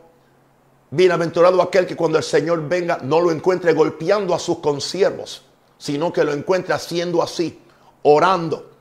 [0.89, 5.43] bienaventurado aquel que cuando el Señor venga no lo encuentre golpeando a sus consiervos?
[5.83, 7.59] Sino que lo encuentre haciendo así,
[8.03, 8.71] orando.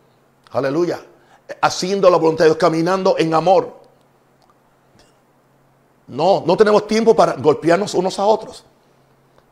[0.52, 1.04] Aleluya.
[1.60, 3.80] Haciendo la voluntad de Dios, caminando en amor.
[6.06, 8.64] No, no tenemos tiempo para golpearnos unos a otros.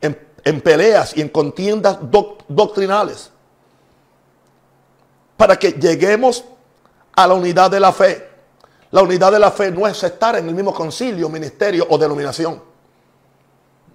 [0.01, 1.99] En, peleas y en contiendas
[2.47, 3.33] doctrinales.
[5.37, 6.45] Para que lleguemos
[7.17, 8.29] a la unidad de la fe.
[8.93, 12.63] La unidad de la fe no es estar en el mismo concilio, ministerio o denominación.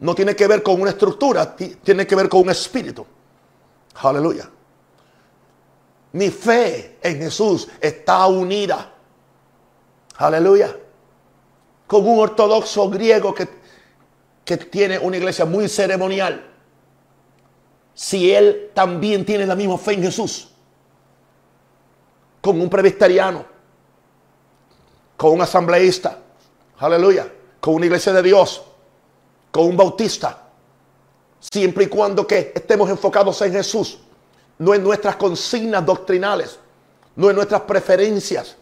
[0.02, 3.15] No tiene que ver con una estructura, tiene que ver con un espíritu.
[3.96, 4.50] Aleluya.
[6.14, 8.92] Mi fe en Jesús está unida.
[10.18, 10.76] Aleluya.
[11.88, 13.48] Con un ortodoxo griego que,
[14.44, 16.52] que tiene una iglesia muy ceremonial.
[17.94, 20.50] Si él también tiene la misma fe en Jesús.
[22.42, 23.46] Con un presbiteriano.
[25.18, 26.20] Con un asambleísta.
[26.78, 27.32] Aleluya.
[27.60, 28.64] Con una iglesia de Dios.
[29.52, 30.45] Con un bautista
[31.40, 34.00] Siempre y cuando que estemos enfocados en Jesús,
[34.58, 36.60] no en nuestras consignas doctrinales,
[37.16, 38.56] no en nuestras preferencias.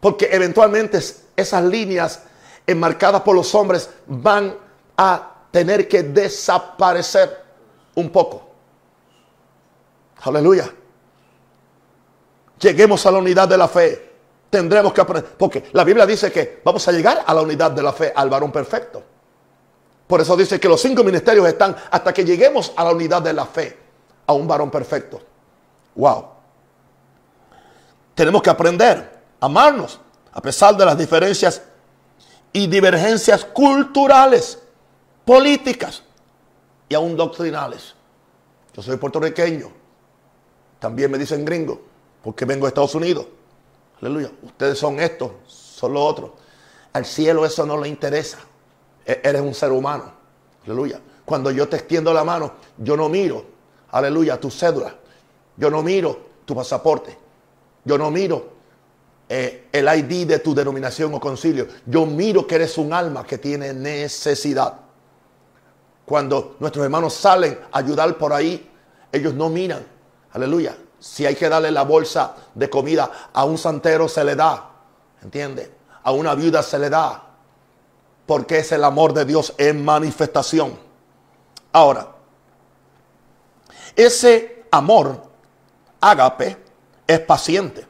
[0.00, 1.00] Porque eventualmente
[1.36, 2.22] esas líneas
[2.66, 4.56] enmarcadas por los hombres van
[4.96, 7.44] a tener que desaparecer
[7.94, 8.46] un poco.
[10.22, 10.72] Aleluya.
[12.58, 14.10] Lleguemos a la unidad de la fe.
[14.50, 15.32] Tendremos que aprender.
[15.36, 18.30] Porque la Biblia dice que vamos a llegar a la unidad de la fe, al
[18.30, 19.02] varón perfecto.
[20.06, 23.32] Por eso dice que los cinco ministerios están hasta que lleguemos a la unidad de
[23.32, 23.76] la fe,
[24.26, 25.20] a un varón perfecto.
[25.94, 26.26] Wow.
[28.14, 30.00] Tenemos que aprender a amarnos
[30.32, 31.62] a pesar de las diferencias
[32.52, 34.58] y divergencias culturales,
[35.24, 36.02] políticas
[36.88, 37.94] y aún doctrinales.
[38.74, 39.70] Yo soy puertorriqueño.
[40.78, 41.80] También me dicen gringo,
[42.22, 43.26] porque vengo de Estados Unidos.
[44.00, 44.30] Aleluya.
[44.42, 46.30] Ustedes son estos, son los otros.
[46.92, 48.38] Al cielo eso no le interesa.
[49.06, 50.12] E-, eres un ser humano.
[50.64, 51.00] Aleluya.
[51.24, 53.44] Cuando yo te extiendo la mano, yo no miro,
[53.90, 54.94] aleluya, tu cédula.
[55.56, 57.16] Yo no miro tu pasaporte.
[57.84, 58.48] Yo no miro
[59.28, 61.66] eh, el ID de tu denominación o concilio.
[61.86, 64.80] Yo miro que eres un alma que tiene necesidad.
[66.04, 68.70] Cuando nuestros hermanos salen a ayudar por ahí,
[69.10, 69.84] ellos no miran.
[70.32, 70.76] Aleluya.
[70.98, 74.70] Si hay que darle la bolsa de comida a un santero, se le da.
[75.22, 75.72] ¿Entiende?
[76.04, 77.25] A una viuda se le da
[78.26, 80.78] porque es el amor de Dios en manifestación.
[81.72, 82.08] Ahora,
[83.94, 85.22] ese amor,
[86.00, 86.56] ágape,
[87.06, 87.86] es paciente.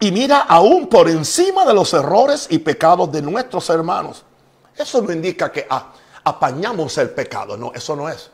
[0.00, 4.24] Y mira aún por encima de los errores y pecados de nuestros hermanos.
[4.76, 5.92] Eso no indica que ah,
[6.24, 8.30] apañamos el pecado, no, eso no es.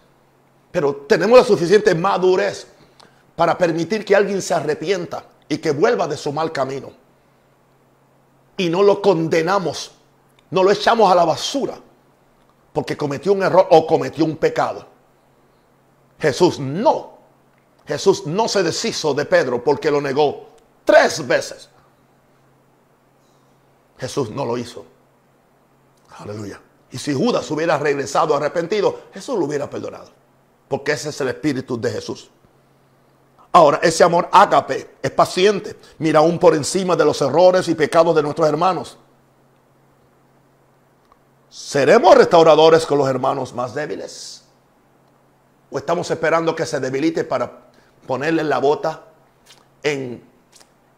[0.71, 2.69] Pero tenemos la suficiente madurez
[3.37, 7.08] para permitir que alguien se arrepienta y que vuelva de su mal camino
[8.59, 9.93] y no lo condenamos,
[10.51, 11.81] no lo echamos a la basura
[12.73, 14.87] porque cometió un error o cometió un pecado.
[16.19, 17.19] Jesús no.
[17.87, 20.49] Jesús no se deshizo de Pedro porque lo negó
[20.85, 21.71] tres veces.
[23.99, 24.85] Jesús no lo hizo.
[26.19, 26.61] Aleluya.
[26.91, 30.11] Y si Judas hubiera regresado arrepentido, Jesús lo hubiera perdonado.
[30.69, 32.31] Porque ese es el espíritu de Jesús.
[33.59, 38.15] Ahora, ese amor ágape es paciente, mira aún por encima de los errores y pecados
[38.15, 38.97] de nuestros hermanos.
[41.51, 44.45] ¿Seremos restauradores con los hermanos más débiles?
[45.73, 47.51] ¿O estamos esperando que se debilite para
[48.07, 49.03] ponerle la bota
[49.83, 50.23] en,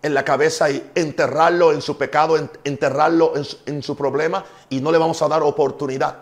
[0.02, 3.32] la cabeza y enterrarlo en su pecado, enterrarlo
[3.64, 6.14] en su, problema y no le vamos a dar oportunidad?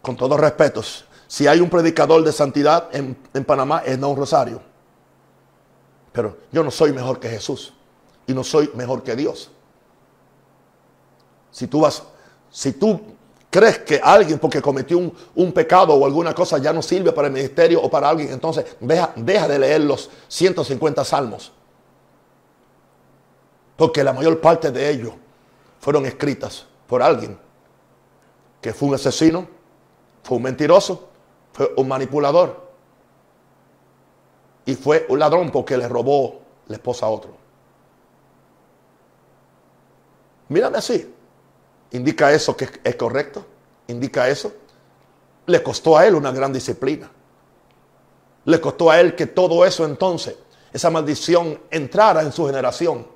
[0.00, 4.60] Con todos respetos, si hay un predicador de santidad en, en Panamá, es un Rosario.
[6.10, 7.72] Pero yo no soy mejor que Jesús
[8.26, 9.48] y no soy mejor que Dios.
[11.52, 12.02] Si tú vas,
[12.50, 13.00] si tú
[13.48, 14.98] crees que alguien porque cometió
[15.36, 18.64] un, pecado o alguna cosa ya no sirve para el ministerio o para alguien, entonces
[18.80, 21.52] deja, deja de leer los 150 salmos.
[23.76, 25.12] Porque la mayor parte de ellos
[25.78, 27.38] fueron escritas por alguien
[28.60, 29.46] que fue un asesino,
[30.24, 31.09] fue un mentiroso,
[31.52, 32.70] fue un manipulador.
[34.64, 37.32] Y fue un ladrón porque le robó la esposa a otro.
[40.48, 41.14] Mírame así.
[41.92, 43.44] ¿Indica eso que es correcto?
[43.88, 44.52] ¿Indica eso?
[45.46, 47.10] Le costó a él una gran disciplina.
[48.44, 50.36] Le costó a él que todo eso entonces,
[50.72, 53.06] esa maldición entrara en su generación.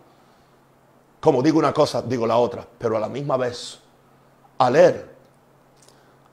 [1.20, 3.78] Como digo una cosa, digo la otra, pero a la misma vez,
[4.58, 5.13] al él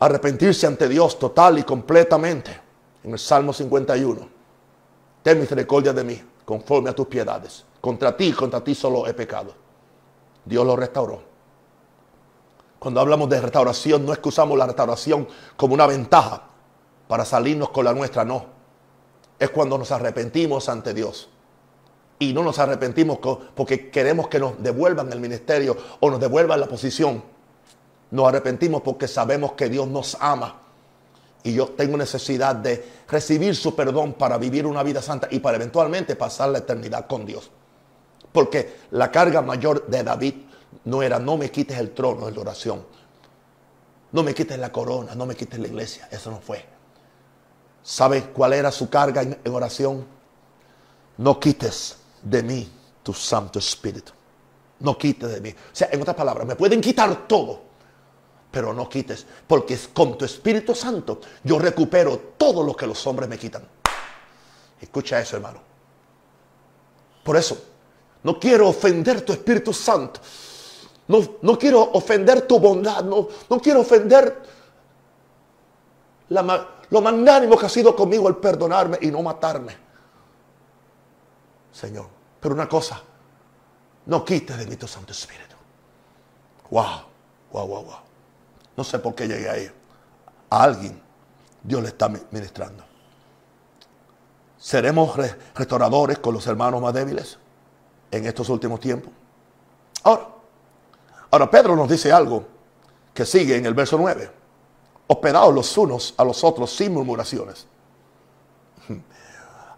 [0.02, 2.60] arrepentirse ante Dios total y completamente.
[3.04, 4.28] En el Salmo 51.
[5.24, 7.64] Ten misericordia de mí, conforme a tus piedades.
[7.80, 9.54] Contra ti, contra ti solo he pecado.
[10.44, 11.22] Dios lo restauró.
[12.80, 16.48] Cuando hablamos de restauración, no excusamos la restauración como una ventaja
[17.08, 18.46] para salirnos con la nuestra, no.
[19.38, 21.30] Es cuando nos arrepentimos ante Dios.
[22.18, 23.20] Y no nos arrepentimos
[23.56, 27.24] porque queremos que nos devuelvan el ministerio o nos devuelvan la posición
[28.12, 30.60] nos arrepentimos porque sabemos que Dios nos ama.
[31.44, 35.58] Y yo tengo necesidad de recibir su perdón para vivir una vida santa y para
[35.58, 37.50] eventualmente pasar la eternidad con Dios.
[38.32, 40.36] Porque la carga mayor de David
[40.86, 42.86] no era no me quites el trono de la oración.
[44.12, 46.08] No me quites la corona, no me quites la iglesia.
[46.12, 46.64] Eso no fue.
[47.82, 50.06] ¿Sabe cuál era su carga en, en oración?
[51.18, 52.72] No quites de mí
[53.02, 54.12] tu Santo Espíritu.
[54.82, 55.50] No quites de mí.
[55.50, 57.71] O sea, en otras palabras, me pueden quitar todo
[58.52, 63.30] pero no quites, porque con tu Espíritu Santo yo recupero todo lo que los hombres
[63.30, 63.66] me quitan.
[64.80, 65.60] Escucha eso, hermano.
[67.24, 67.58] Por eso,
[68.24, 70.20] no quiero ofender tu Espíritu Santo.
[71.08, 73.04] No, no quiero ofender tu bondad.
[73.04, 74.44] No, no quiero ofender
[76.30, 79.78] lo magnánimo que ha sido conmigo el perdonarme y no matarme.
[81.72, 82.08] Señor,
[82.40, 83.02] pero una cosa,
[84.08, 85.56] no quites de mí tu Santo Espíritu.
[86.70, 87.04] Wow,
[87.52, 88.11] wow, wow, wow.
[88.76, 89.72] No sé por qué llegué ahí.
[90.50, 91.02] A alguien
[91.64, 92.84] Dios le está ministrando.
[94.58, 95.16] ¿Seremos
[95.56, 97.38] restauradores con los hermanos más débiles
[98.12, 99.12] en estos últimos tiempos?
[100.04, 100.28] Ahora,
[101.32, 102.46] ahora Pedro nos dice algo
[103.14, 104.32] que sigue en el verso 9.
[105.08, 107.66] Hospedados los unos a los otros sin murmuraciones.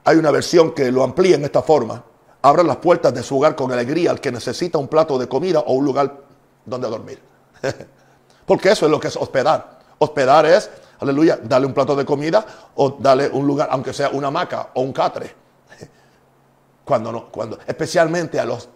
[0.04, 2.04] Hay una versión que lo amplía en esta forma.
[2.42, 5.60] Abran las puertas de su hogar con alegría al que necesita un plato de comida
[5.62, 6.24] o un lugar
[6.66, 7.22] donde dormir.
[8.46, 9.80] Porque eso es lo que es hospedar.
[10.00, 14.28] Hospedar es, aleluya, darle un plato de comida o darle un lugar, aunque sea una
[14.28, 15.34] hamaca o un catre.
[16.86, 18.68] Cuando no, cuando, especialmente a los,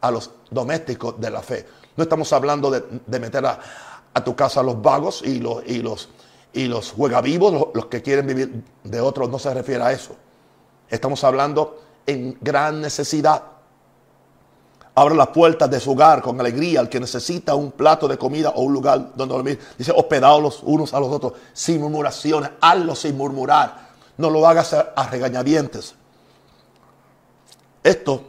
[0.00, 1.66] a los domésticos de la fe.
[1.96, 6.08] No estamos hablando de, meter a, tu casa a los vagos y los, y los,
[6.52, 10.16] y los juegavivos, los, los que quieren vivir de otros, no se refiere a eso.
[10.88, 13.42] Estamos hablando en gran necesidad.
[14.94, 18.50] Abra las puertas de su hogar con alegría al que necesita un plato de comida
[18.50, 19.58] o un lugar donde dormir.
[19.78, 22.50] Dice, hospedados los unos a los otros, sin murmuraciones.
[22.60, 23.88] Hazlo sin murmurar.
[24.18, 25.94] No lo hagas a, regañadientes.
[27.82, 28.22] Esto,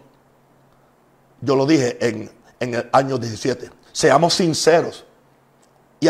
[1.41, 3.69] yo lo dije en, el año 17.
[3.91, 5.03] Seamos sinceros
[5.99, 6.07] y,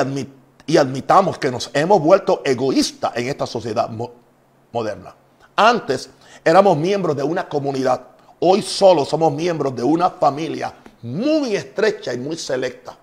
[0.68, 3.90] y admitamos que nos hemos vuelto egoístas en esta sociedad
[4.72, 5.16] moderna.
[5.56, 6.12] Antes
[6.46, 8.13] éramos miembros de una comunidad
[8.46, 12.94] Hoy solo somos miembros de una familia muy estrecha y muy selecta.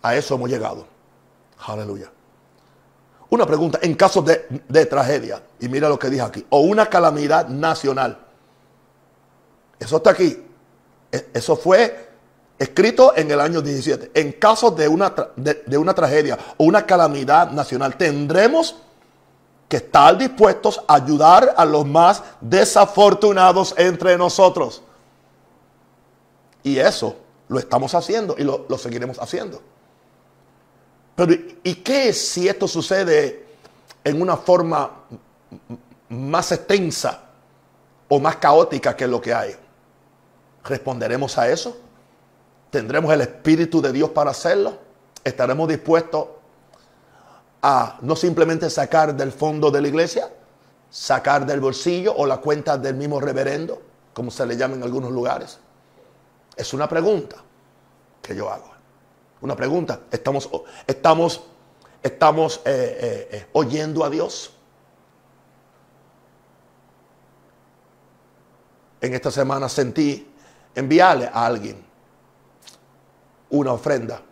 [0.00, 0.86] A eso hemos llegado.
[1.66, 2.10] Aleluya.
[3.28, 7.48] Una pregunta, en caso de, tragedia, y mira lo que dice aquí, o una calamidad
[7.48, 8.18] nacional.
[9.78, 10.42] Eso está aquí.
[11.12, 12.08] E, eso fue
[12.58, 14.12] escrito en el año 17.
[14.14, 18.74] En caso de una, de una tragedia o una calamidad nacional, tendremos
[19.70, 24.82] que estar dispuestos a ayudar a los más desafortunados entre nosotros.
[26.64, 27.14] Y eso
[27.46, 29.62] lo estamos haciendo y lo, lo seguiremos haciendo.
[31.14, 33.46] Pero ¿y qué si esto sucede
[34.02, 34.90] en una forma
[36.08, 37.20] más extensa
[38.08, 39.54] o más caótica que lo que hay?
[40.64, 41.78] ¿Responderemos a eso?
[42.70, 44.78] ¿Tendremos el Espíritu de Dios para hacerlo?
[45.22, 46.26] ¿Estaremos dispuestos
[47.62, 50.30] a no simplemente sacar del fondo de la iglesia,
[50.90, 53.80] sacar del bolsillo o la cuenta del mismo reverendo,
[54.12, 55.58] como se le llama en algunos lugares?
[56.56, 57.36] Es una pregunta
[58.22, 58.70] que yo hago.
[59.40, 60.00] Una pregunta.
[60.10, 60.50] ¿Estamos,
[60.86, 61.42] estamos,
[62.02, 64.52] estamos eh, eh, eh, oyendo a Dios?
[69.00, 70.30] En esta semana sentí
[70.74, 71.82] enviarle a alguien
[73.48, 74.22] una ofrenda.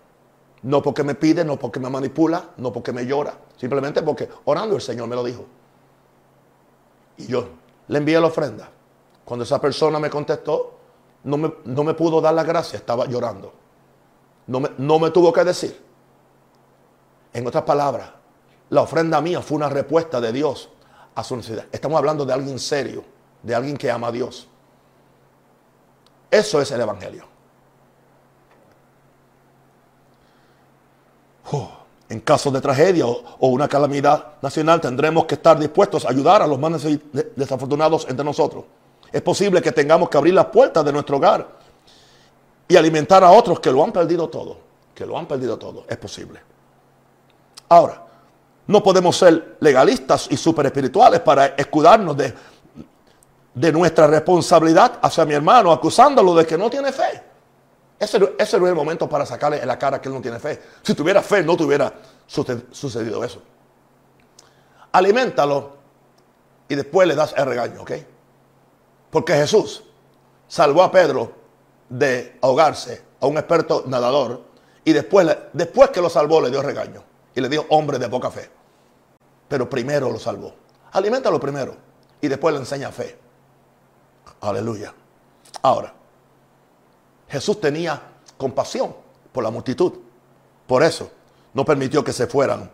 [0.62, 3.34] No porque me pide, no porque me manipula, no porque me llora.
[3.56, 5.44] Simplemente porque orando el Señor me lo dijo.
[7.16, 7.48] Y yo
[7.88, 8.68] le envié la ofrenda.
[9.24, 10.78] Cuando esa persona me contestó,
[11.24, 13.52] no me, no me pudo dar la gracia, estaba llorando.
[14.46, 15.80] No me, no me tuvo que decir.
[17.32, 18.10] En otras palabras,
[18.70, 20.70] la ofrenda mía fue una respuesta de Dios
[21.14, 21.66] a su necesidad.
[21.70, 23.04] Estamos hablando de alguien serio,
[23.42, 24.48] de alguien que ama a Dios.
[26.30, 27.27] Eso es el Evangelio.
[31.52, 31.70] Oh,
[32.08, 36.46] en caso de tragedia o, una calamidad nacional tendremos que estar dispuestos a ayudar a
[36.46, 36.82] los más
[37.36, 38.64] desafortunados entre nosotros.
[39.10, 41.46] Es posible que tengamos que abrir las puertas de nuestro hogar
[42.66, 44.58] y alimentar a otros que lo han perdido todo.
[44.94, 45.84] Que lo han perdido todo.
[45.88, 46.40] Es posible.
[47.68, 48.02] Ahora,
[48.66, 52.34] no podemos ser legalistas y super espirituales para escudarnos de,
[53.54, 57.27] de nuestra responsabilidad hacia mi hermano, acusándolo de que no tiene fe.
[57.98, 60.62] Ese, no es el momento para sacarle en la cara que él no tiene fe.
[60.82, 61.92] Si tuviera fe, no tuviera
[62.26, 63.42] sucedido eso.
[64.92, 65.76] Aliméntalo
[66.68, 67.92] y después le das el regaño, ¿ok?
[69.10, 69.82] Porque Jesús
[70.46, 71.32] salvó a Pedro
[71.88, 74.42] de ahogarse a un experto nadador
[74.84, 77.02] y después, después que lo salvó le dio regaño
[77.34, 78.48] y le dio hombre de poca fe.
[79.48, 80.54] Pero primero lo salvó.
[80.92, 81.74] Aliméntalo primero
[82.20, 83.18] y después le enseña fe.
[84.40, 84.94] Aleluya.
[85.62, 85.92] Ahora,
[87.28, 88.00] Jesús tenía
[88.36, 88.94] compasión
[89.32, 89.92] por la multitud.
[90.66, 91.10] Por eso
[91.54, 92.70] no permitió que se fueran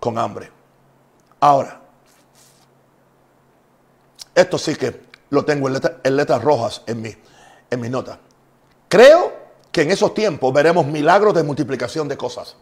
[0.00, 0.50] con hambre.
[1.40, 1.80] Ahora,
[4.34, 7.14] esto sí que lo tengo en, letras rojas en mi,
[7.70, 8.18] en mi nota.
[8.88, 9.32] Creo
[9.70, 12.56] que en esos tiempos veremos milagros de multiplicación de cosas.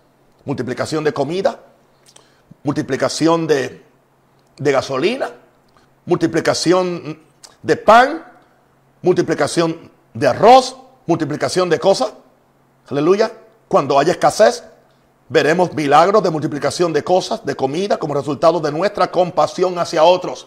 [0.45, 1.61] Multiplicación de comida,
[2.63, 3.85] multiplicación de,
[4.57, 5.31] de gasolina,
[6.05, 7.23] multiplicación
[7.63, 8.25] de pan,
[9.03, 12.13] multiplicación de arroz, multiplicación de cosas.
[12.89, 13.33] Aleluya.
[13.69, 14.63] Cuando haya escasez,
[15.29, 20.47] veremos milagros de multiplicación de cosas, de comida, como resultado de nuestra compasión hacia otros.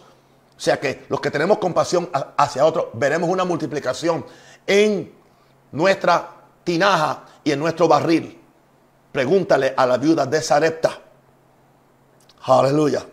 [0.56, 4.24] O sea que los que tenemos compasión hacia otros, veremos una multiplicación
[4.66, 5.12] en
[5.72, 6.28] nuestra
[6.64, 8.38] tinaja y en nuestro barril.
[9.12, 10.98] Pregúntale a la viuda de Sarepta.
[12.42, 13.04] Aleluya.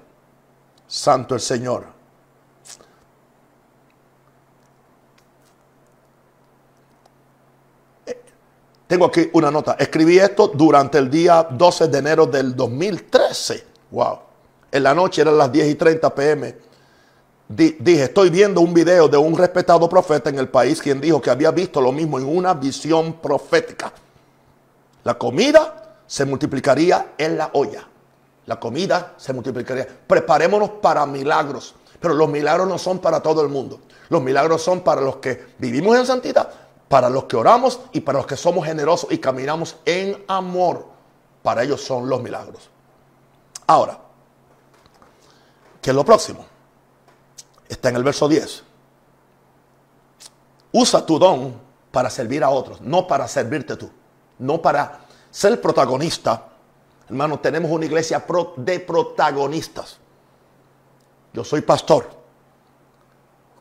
[0.87, 1.96] Santo el Señor.
[8.88, 9.75] Tengo aquí una nota.
[9.77, 13.65] Escribí esto durante el día 12 de enero del 2013.
[13.91, 14.19] Wow.
[14.71, 16.55] En la noche eran las 10 y 30 pm.
[17.49, 21.29] dije, estoy viendo un video de un respetado profeta en el país quien dijo que
[21.29, 23.91] había visto lo mismo en una visión profética.
[25.03, 27.85] La comida se multiplicaría en la olla.
[28.45, 29.85] La comida se multiplicaría.
[30.07, 31.75] Preparémonos para milagros.
[31.99, 33.81] Pero los milagros no son para todo el mundo.
[34.07, 38.19] Los milagros son para los que vivimos en santidad para los que oramos y para
[38.19, 40.88] los que somos generosos y caminamos en amor.
[41.43, 42.69] Para ellos son los milagros.
[43.67, 43.99] Ahora,
[45.81, 46.45] ¿qué es lo próximo?
[47.67, 48.63] Está en el verso 10.
[50.71, 51.59] Usa tu don
[51.91, 53.89] para servir a otros, no para servirte tú,
[54.39, 56.47] no para ser protagonista.
[57.09, 58.25] Hermano, tenemos una iglesia
[58.57, 59.97] de protagonistas.
[61.33, 62.09] Yo soy pastor,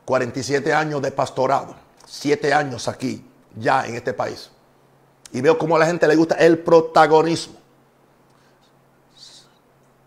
[0.05, 3.23] 47 años de pastorado siete años aquí,
[3.55, 4.49] ya en este país.
[5.33, 7.55] Y veo cómo a la gente le gusta el protagonismo.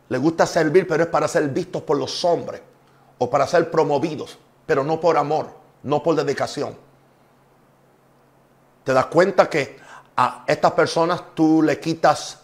[0.08, 2.62] Le gusta servir, pero es para ser vistos por los hombres
[3.18, 5.50] o para ser promovidos, pero no por amor,
[5.82, 6.74] no por dedicación.
[8.82, 9.78] Te das cuenta que
[10.16, 12.38] a estas personas tú le quitas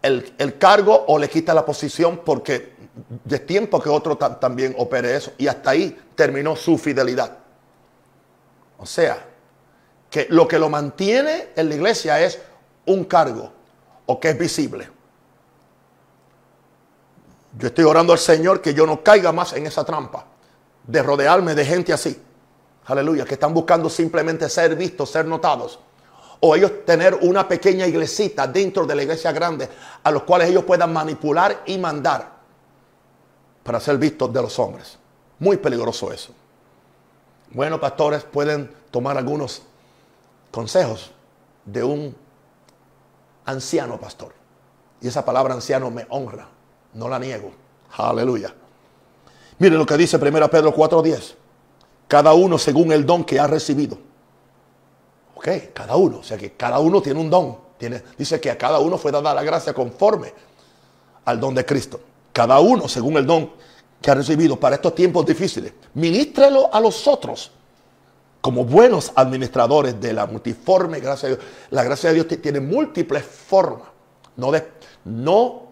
[0.00, 2.76] el, el cargo o le quitas la posición porque
[3.24, 5.32] de tiempo que otro también opere eso.
[5.36, 7.45] Y hasta ahí terminó su fidelidad.
[8.78, 9.24] O sea,
[10.10, 12.40] que lo que lo mantiene en la iglesia es
[12.86, 13.52] un cargo
[14.06, 14.88] o que es visible.
[17.58, 20.26] Yo estoy orando al Señor que yo no caiga más en esa trampa
[20.86, 22.22] de rodearme de gente así.
[22.86, 25.80] Aleluya, que están buscando simplemente ser vistos, ser notados.
[26.40, 29.68] O ellos tener una pequeña iglesita dentro de la iglesia grande
[30.02, 32.36] a los cuales ellos puedan manipular y mandar
[33.62, 34.98] para ser vistos de los hombres.
[35.38, 36.32] Muy peligroso eso.
[37.50, 39.62] Bueno, pastores pueden tomar algunos
[40.50, 41.12] consejos
[41.64, 42.16] de un
[43.44, 44.32] anciano pastor.
[45.00, 46.48] Y esa palabra anciano me honra,
[46.94, 47.52] no la niego.
[47.96, 48.54] Aleluya.
[49.58, 51.34] Mire lo que dice 1 Pedro 4:10.
[52.08, 53.98] Cada uno según el don que ha recibido.
[55.34, 56.18] Ok, cada uno.
[56.18, 57.58] O sea que cada uno tiene un don.
[57.78, 60.32] Tiene, dice que a cada uno fue dada la gracia conforme
[61.24, 62.00] al don de Cristo.
[62.32, 63.52] Cada uno según el don
[64.00, 65.72] que ha recibido para estos tiempos difíciles.
[65.94, 67.50] Ministrelo a los otros
[68.40, 71.48] como buenos administradores de la multiforme gracia de Dios.
[71.70, 73.88] La gracia de Dios tiene múltiples formas.
[74.36, 74.52] No,
[75.04, 75.62] no,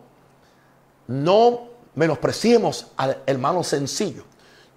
[1.06, 4.24] no menospreciemos al hermano sencillo.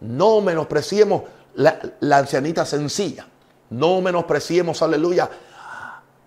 [0.02, 1.24] No menospreciemos
[1.56, 1.80] la,
[2.12, 3.28] ancianita sencilla.
[3.72, 5.30] No menospreciemos, aleluya,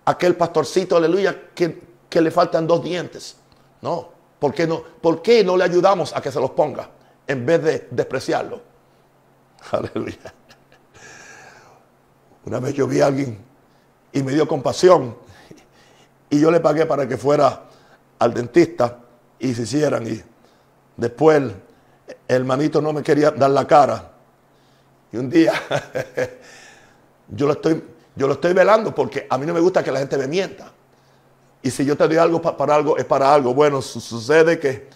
[0.03, 3.37] aquel pastorcito, aleluya, que, que le faltan dos dientes.
[3.81, 4.09] No.
[4.39, 6.89] ¿Por qué no, ¿Por qué no le ayudamos a que se los ponga
[7.31, 8.61] en vez de despreciarlo?
[9.71, 10.33] Aleluya.
[12.45, 13.37] Una vez yo vi a alguien
[14.11, 15.15] y me dio compasión
[16.29, 17.63] y yo le pagué para que fuera
[18.19, 18.99] al dentista
[19.39, 20.07] y se hicieran.
[20.07, 20.21] Y
[20.97, 21.55] después el,
[22.27, 24.11] hermanito no me quería dar la cara.
[25.11, 25.53] Y un día
[27.27, 27.83] yo lo estoy,
[28.15, 30.71] yo lo estoy velando porque a mí no me gusta que la gente me mienta.
[31.61, 33.53] Y si yo te doy algo para algo, es para algo.
[33.53, 34.89] Bueno, sucede que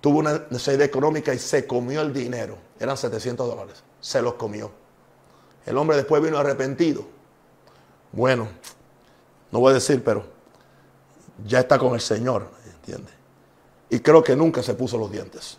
[0.00, 2.56] tuvo una necesidad económica y se comió el dinero.
[2.78, 3.82] Eran 700 dólares.
[4.00, 4.70] Se los comió.
[5.64, 7.04] El hombre después vino arrepentido.
[8.12, 8.48] Bueno,
[9.50, 10.24] no voy a decir, pero
[11.44, 13.14] ya está con el Señor, ¿entiendes?
[13.90, 15.58] Y creo que nunca se puso los dientes.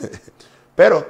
[0.76, 1.06] pero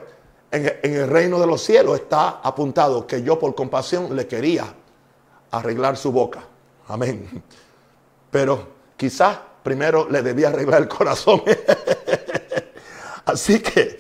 [0.51, 4.73] en, el reino de los cielos está apuntado que yo por compasión le quería
[5.51, 6.45] arreglar su boca.
[6.89, 7.43] Amén.
[8.31, 11.43] Pero quizás primero le debía arreglar el corazón.
[13.27, 13.99] Así que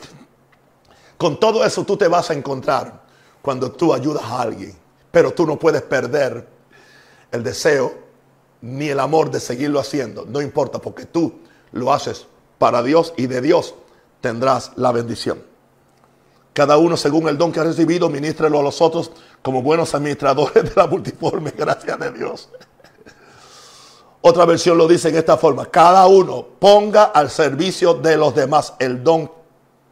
[1.18, 3.02] con todo eso tú te vas a encontrar
[3.42, 4.74] cuando tú ayudas a alguien.
[5.10, 6.48] Pero tú no puedes perder
[7.32, 7.94] el deseo
[8.60, 10.24] ni el amor de seguirlo haciendo.
[10.26, 11.40] No importa, porque tú
[11.72, 12.26] lo haces
[12.58, 13.74] para Dios y de Dios
[14.20, 15.42] tendrás la bendición.
[16.52, 19.10] Cada uno según el don que ha recibido, ministrelo a los otros
[19.42, 22.48] como buenos administradores de la multiforme gracia de Dios.
[24.28, 25.66] Otra versión lo dice en esta forma.
[25.66, 29.30] Cada uno ponga al servicio de los demás el don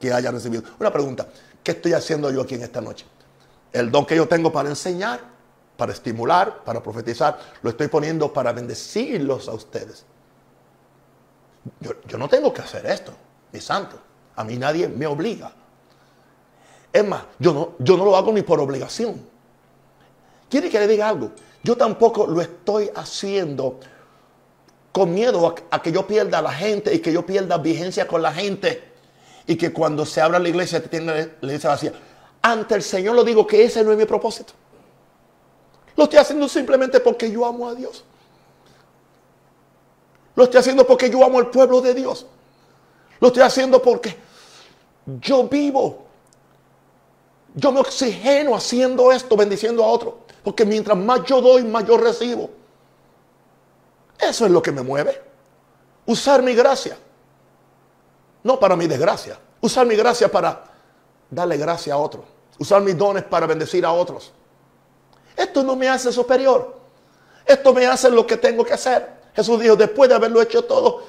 [0.01, 0.65] que haya recibido.
[0.81, 1.29] Una pregunta.
[1.63, 3.07] ¿Qué estoy haciendo yo aquí en esta noche?
[3.73, 5.21] El don que yo tengo para enseñar,
[5.77, 10.05] para estimular, para profetizar, lo estoy poniendo para bendecirlos a ustedes.
[11.79, 13.13] Yo, no tengo que hacer esto,
[13.53, 14.01] mi santo.
[14.35, 15.53] A mí nadie me obliga.
[16.93, 19.25] Es más, yo no, yo no lo hago ni por obligación.
[20.51, 21.31] ¿Quiere que le diga algo?
[21.63, 23.79] Yo tampoco lo estoy haciendo
[24.95, 28.23] con miedo a, que yo pierda a la gente y que yo pierda vigencia con
[28.23, 28.93] la gente.
[29.47, 31.93] Y que cuando se abra la iglesia tenga la iglesia vacía
[32.45, 34.53] ante el Señor lo digo que ese no es mi propósito.
[35.97, 38.05] Lo estoy haciendo simplemente porque yo amo a Dios.
[40.37, 42.27] Lo estoy haciendo porque yo amo al pueblo de Dios.
[43.19, 44.15] Lo estoy haciendo porque
[45.23, 46.05] yo vivo.
[47.55, 50.19] Yo me oxigeno haciendo esto, bendiciendo a otro.
[50.43, 52.51] Porque mientras más yo doy, más yo recibo.
[54.19, 55.21] Eso es lo que me mueve.
[56.07, 56.97] Usar mi gracia.
[58.43, 59.39] No para mi desgracia.
[59.61, 60.65] Usar mi gracia para
[61.31, 64.33] darle gracia a otro usar mis dones para bendecir a otros.
[65.37, 66.79] Esto no me hace superior.
[67.45, 69.25] Esto me hace lo que tengo que hacer.
[69.35, 71.03] Jesús dijo, después de haberlo hecho todo,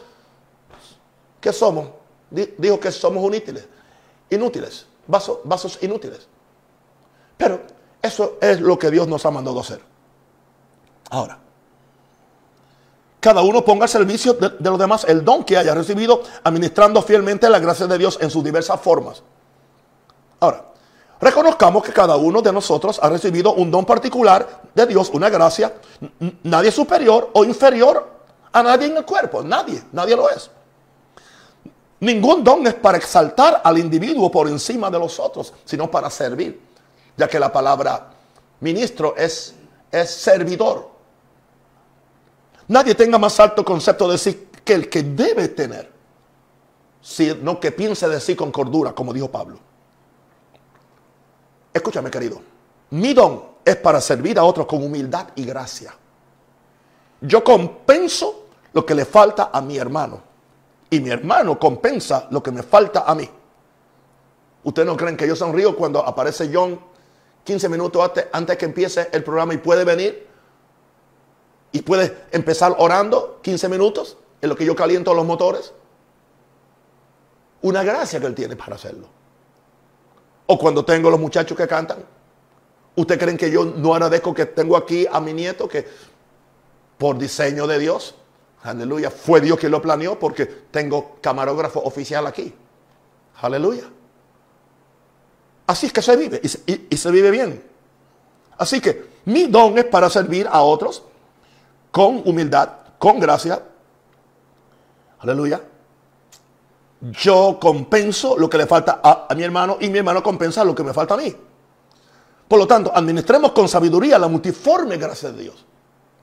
[1.40, 1.90] ¿qué somos?
[2.30, 3.68] Dijo que somos inútiles.
[4.30, 4.88] Inútiles.
[5.08, 6.28] Vasos, vasos inútiles.
[7.38, 7.62] Pero
[8.02, 9.80] eso es lo que Dios nos ha mandado hacer.
[11.12, 11.40] Ahora,
[13.26, 17.02] cada uno ponga al servicio de, de, los demás el don que haya recibido, administrando
[17.02, 19.24] fielmente la gracia de Dios en sus diversas formas.
[20.40, 20.66] Ahora,
[21.20, 25.74] Reconozcamos que cada uno de nosotros ha recibido un don particular de Dios, una gracia.
[26.44, 28.08] Nadie es superior o inferior
[28.52, 29.42] a nadie en el cuerpo.
[29.42, 30.52] Nadie, nadie lo es.
[32.02, 36.62] Ningún don es para exaltar al individuo por encima de los otros, sino para servir.
[37.18, 38.12] Ya que la palabra
[38.60, 39.56] ministro es,
[39.90, 40.95] es servidor.
[42.68, 45.92] Nadie tenga más alto concepto de sí que el que debe tener,
[47.02, 49.60] sino que piense de sí con cordura, como dijo Pablo.
[51.74, 52.42] Escúchame, querido.
[52.92, 55.94] Mi don es para servir a otros con humildad y gracia.
[57.22, 60.22] Yo compenso lo que le falta a mi hermano.
[60.90, 63.30] y mi hermano compensa lo que me falta a mí.
[64.64, 66.80] ¿Ustedes no creen que yo sonrío cuando aparece John
[67.44, 70.28] 15 minutos antes, antes que empiece el programa y puede venir?
[71.76, 75.74] Y puede empezar orando 15 minutos en lo que yo caliento los motores.
[77.64, 79.10] Una gracia que él tiene para hacerlo.
[80.46, 81.98] O cuando tengo los muchachos que cantan.
[82.96, 85.86] ¿Ustedes creen que yo no agradezco que tengo aquí a mi nieto que
[86.98, 88.16] por diseño de Dios,
[88.64, 92.54] aleluya, fue Dios quien lo planeó porque tengo camarógrafo oficial aquí.
[93.42, 93.84] Aleluya.
[95.68, 97.62] Así es que se vive y se, vive bien.
[98.58, 101.04] Así que mi don es para servir a otros
[101.96, 102.70] con humildad,
[103.00, 103.58] con gracia.
[105.20, 105.62] Aleluya.
[107.00, 110.84] Yo compenso lo que le falta a, mi hermano y mi hermano compensa lo que
[110.84, 111.34] me falta a mí.
[112.50, 115.64] Por lo tanto, administremos con sabiduría la multiforme gracia de Dios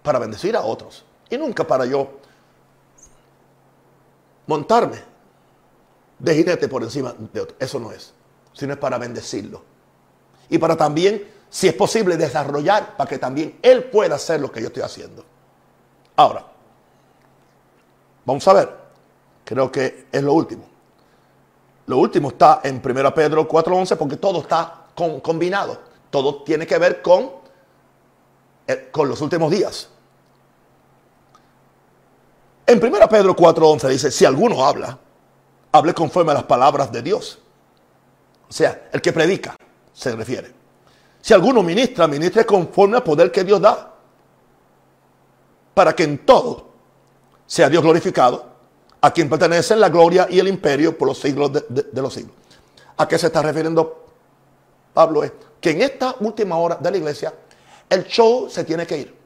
[0.03, 2.19] para bendecir a otros y nunca para yo
[4.49, 4.99] montarme
[6.19, 7.57] de jinete por encima de otro.
[7.59, 8.13] Eso no es
[8.53, 9.63] sino es para bendecirlo.
[10.51, 14.61] Y para también, si es posible, desarrollar para que también Él pueda hacer lo que
[14.61, 15.32] yo estoy haciendo.
[16.17, 16.45] Ahora,
[18.25, 18.77] vamos a ver,
[19.45, 20.65] creo que es lo último.
[21.87, 25.79] Lo último está en 1 Pedro 4.11 porque todo está combinado.
[26.11, 27.31] Todo tiene que ver con,
[28.67, 29.89] eh, con los últimos días.
[32.67, 34.99] En 1 Pedro 4.11 dice, si alguno habla,
[35.73, 37.39] hable conforme a las palabras de Dios.
[38.49, 39.57] O sea, el que predica,
[39.93, 40.53] se refiere.
[41.21, 43.92] Si alguno ministra, ministre conforme al poder que Dios da.
[45.75, 46.69] Para que en todo
[47.47, 48.53] sea Dios glorificado,
[49.01, 52.35] a quien pertenecen la gloria y el imperio por los siglos de, los siglos.
[52.97, 54.07] ¿A qué se está refiriendo
[54.95, 55.25] Pablo?
[55.25, 57.35] Es que en esta última hora de la iglesia,
[57.89, 59.17] el show se tiene que ir.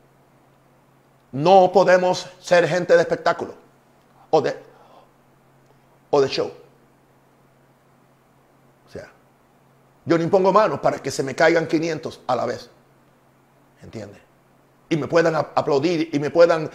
[1.32, 3.55] No podemos ser gente de espectáculo
[4.30, 4.57] o de,
[6.11, 6.51] o de show.
[10.07, 12.70] Yo no impongo manos para que se me caigan 500 a la vez.
[13.82, 14.20] ¿Entiendes?
[14.89, 16.70] Y me puedan aplaudir y me puedan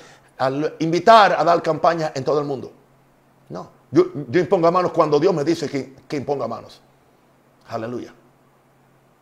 [0.80, 2.72] invitar a dar campaña en todo el mundo.
[3.50, 3.82] No.
[3.92, 6.82] Yo, impongo manos cuando Dios me dice que, imponga manos.
[7.68, 8.14] Aleluya.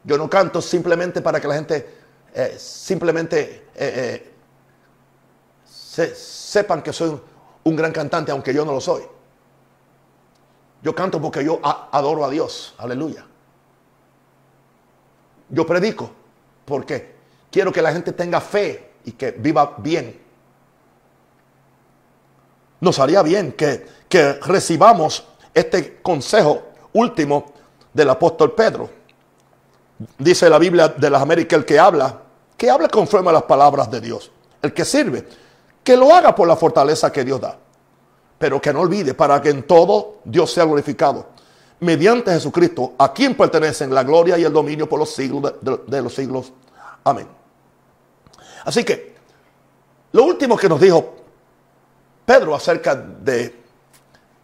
[0.04, 2.00] Yo no canto simplemente para que la gente
[2.34, 4.34] eh, simplemente eh,
[5.66, 7.20] eh, sepan que soy
[7.64, 9.04] un, gran cantante, aunque yo no lo soy.
[10.82, 12.76] Yo canto porque yo adoro a Dios.
[12.78, 13.26] Aleluya.
[15.50, 16.12] Yo predico
[16.66, 17.19] porque
[17.52, 20.20] quiero que la gente tenga fe y que viva bien.
[22.82, 23.86] Nos haría bien que,
[24.42, 27.54] recibamos este consejo último
[27.94, 28.90] del apóstol Pedro.
[30.18, 32.22] Dice la Biblia de las Américas, el que habla,
[32.58, 34.32] que hable conforme a las palabras de Dios.
[34.62, 35.28] El que sirve,
[35.84, 37.58] que lo haga por la fortaleza que Dios da.
[38.38, 41.28] Pero que no olvide, para que en todo Dios sea glorificado
[41.80, 46.14] mediante Jesucristo, a quien pertenecen la gloria y el dominio por los siglos de, los
[46.14, 46.52] siglos.
[47.04, 47.28] Amén.
[48.66, 49.16] Así que,
[50.12, 51.16] lo último que nos dijo
[52.26, 53.64] Pedro acerca de,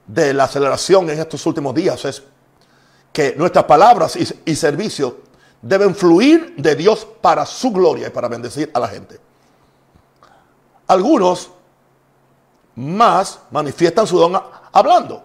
[0.08, 2.24] de la aceleración en estos últimos días es
[3.12, 5.14] que nuestras palabras y, y servicios
[5.62, 9.20] deben fluir de Dios para su gloria y para bendecir a la gente.
[10.88, 11.50] Algunos
[12.76, 14.40] más manifiestan su don
[14.72, 15.24] hablando.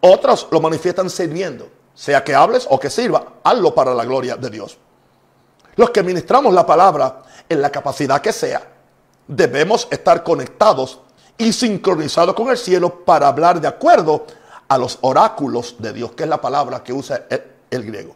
[0.00, 1.68] Otros lo manifiestan sirviendo.
[1.94, 4.76] Sea que hables o que sirva, hazlo para la gloria de Dios.
[5.76, 8.66] Los que ministramos la palabra en la capacidad que sea,
[9.28, 11.00] debemos estar conectados
[11.38, 14.26] y sincronizados con el cielo para hablar de acuerdo
[14.68, 18.14] a los oráculos de Dios, que es la palabra que usa el, el griego.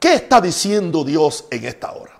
[0.00, 2.18] ¿Qué está diciendo Dios en esta hora?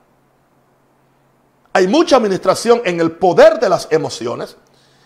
[1.72, 4.56] Hay mucha administración en el poder de las emociones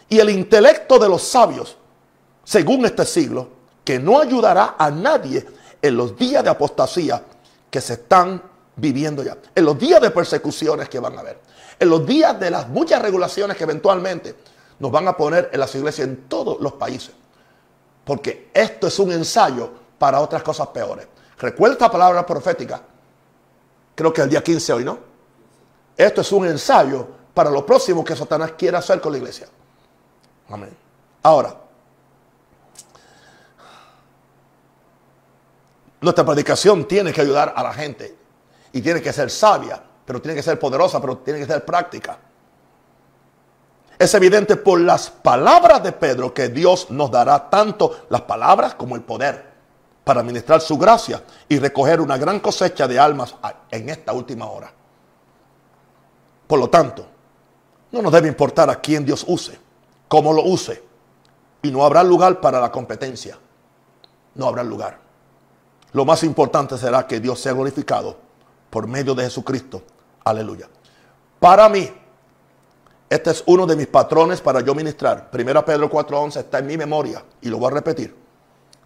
[0.09, 1.79] y el intelecto de los sabios
[2.47, 3.49] según este siglo,
[3.85, 5.45] que no ayudará a nadie
[5.83, 7.23] en los días de apostasía
[7.77, 8.43] que se están
[8.75, 11.39] viviendo ya, en los días de persecuciones que van a haber,
[11.79, 14.35] en los días de las muchas regulaciones que eventualmente
[14.79, 17.15] nos van a poner en las iglesias en todos los países.
[18.03, 21.07] Porque esto es un ensayo para otras cosas peores.
[21.37, 22.81] Recuerda esta palabra profética.
[23.95, 24.99] Creo que el día 15 hoy, ¿no?
[25.99, 29.49] Esto es un ensayo para lo próximo que Satanás quiera hacer con la iglesia.
[30.49, 30.75] Amén.
[31.23, 31.55] Ahora,
[36.07, 38.17] Nuestra predicación tiene que ayudar a la gente
[38.73, 42.17] y tiene que ser sabia, pero tiene que ser poderosa, pero tiene que ser práctica.
[43.99, 48.95] Es evidente por las palabras de Pedro que Dios nos dará tanto las palabras como
[48.95, 49.47] el poder
[50.05, 53.35] para administrar su gracia y recoger una gran cosecha de almas
[53.69, 54.73] en esta última hora.
[56.47, 57.05] Por lo tanto,
[57.91, 59.59] no nos debe importar a quién Dios use,
[60.07, 60.85] cómo lo use,
[61.63, 63.37] Y no habrá lugar para la competencia.
[64.37, 65.06] No habrá lugar.
[65.93, 68.17] Lo más importante será que Dios sea glorificado
[68.71, 69.83] por medio de Jesucristo.
[70.25, 70.69] Aleluya.
[71.39, 71.91] Para mí,
[73.09, 75.31] este es uno de mis patrones para yo ministrar.
[75.31, 78.17] Primera Pedro 4:11 está en mi memoria y lo voy a repetir.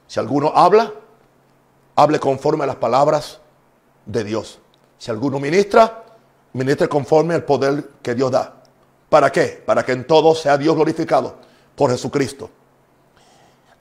[0.06, 0.92] Si alguno habla,
[1.96, 3.40] hable conforme a las palabras
[4.04, 4.58] de Dios.
[4.98, 6.04] Si alguno ministra,
[6.52, 8.56] ministre conforme al poder que Dios da.
[9.08, 9.62] ¿Para qué?
[9.64, 11.36] Para que en todo sea Dios glorificado
[11.74, 12.50] por Jesucristo,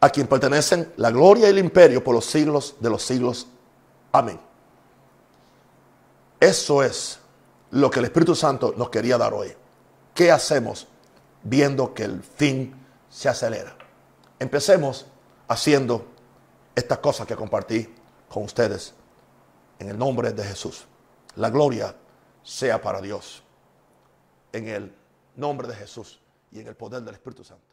[0.01, 3.47] a quien pertenecen la gloria y el imperio por los siglos de los siglos.
[4.11, 4.39] Amén.
[6.39, 7.19] Eso es
[7.71, 9.53] lo que el Espíritu Santo nos quería dar hoy.
[10.13, 10.87] ¿Qué hacemos
[11.43, 12.73] viendo que el fin
[13.09, 13.75] se acelera?
[14.39, 15.05] Empecemos
[15.47, 16.07] haciendo
[16.75, 17.93] estas cosas que compartí
[18.29, 18.93] con ustedes
[19.79, 20.85] en el nombre de Jesús.
[21.35, 21.95] La gloria
[22.41, 23.43] sea para Dios.
[24.53, 24.95] En el
[25.35, 26.19] nombre de Jesús
[26.51, 27.68] y en el poder del Espíritu Santo.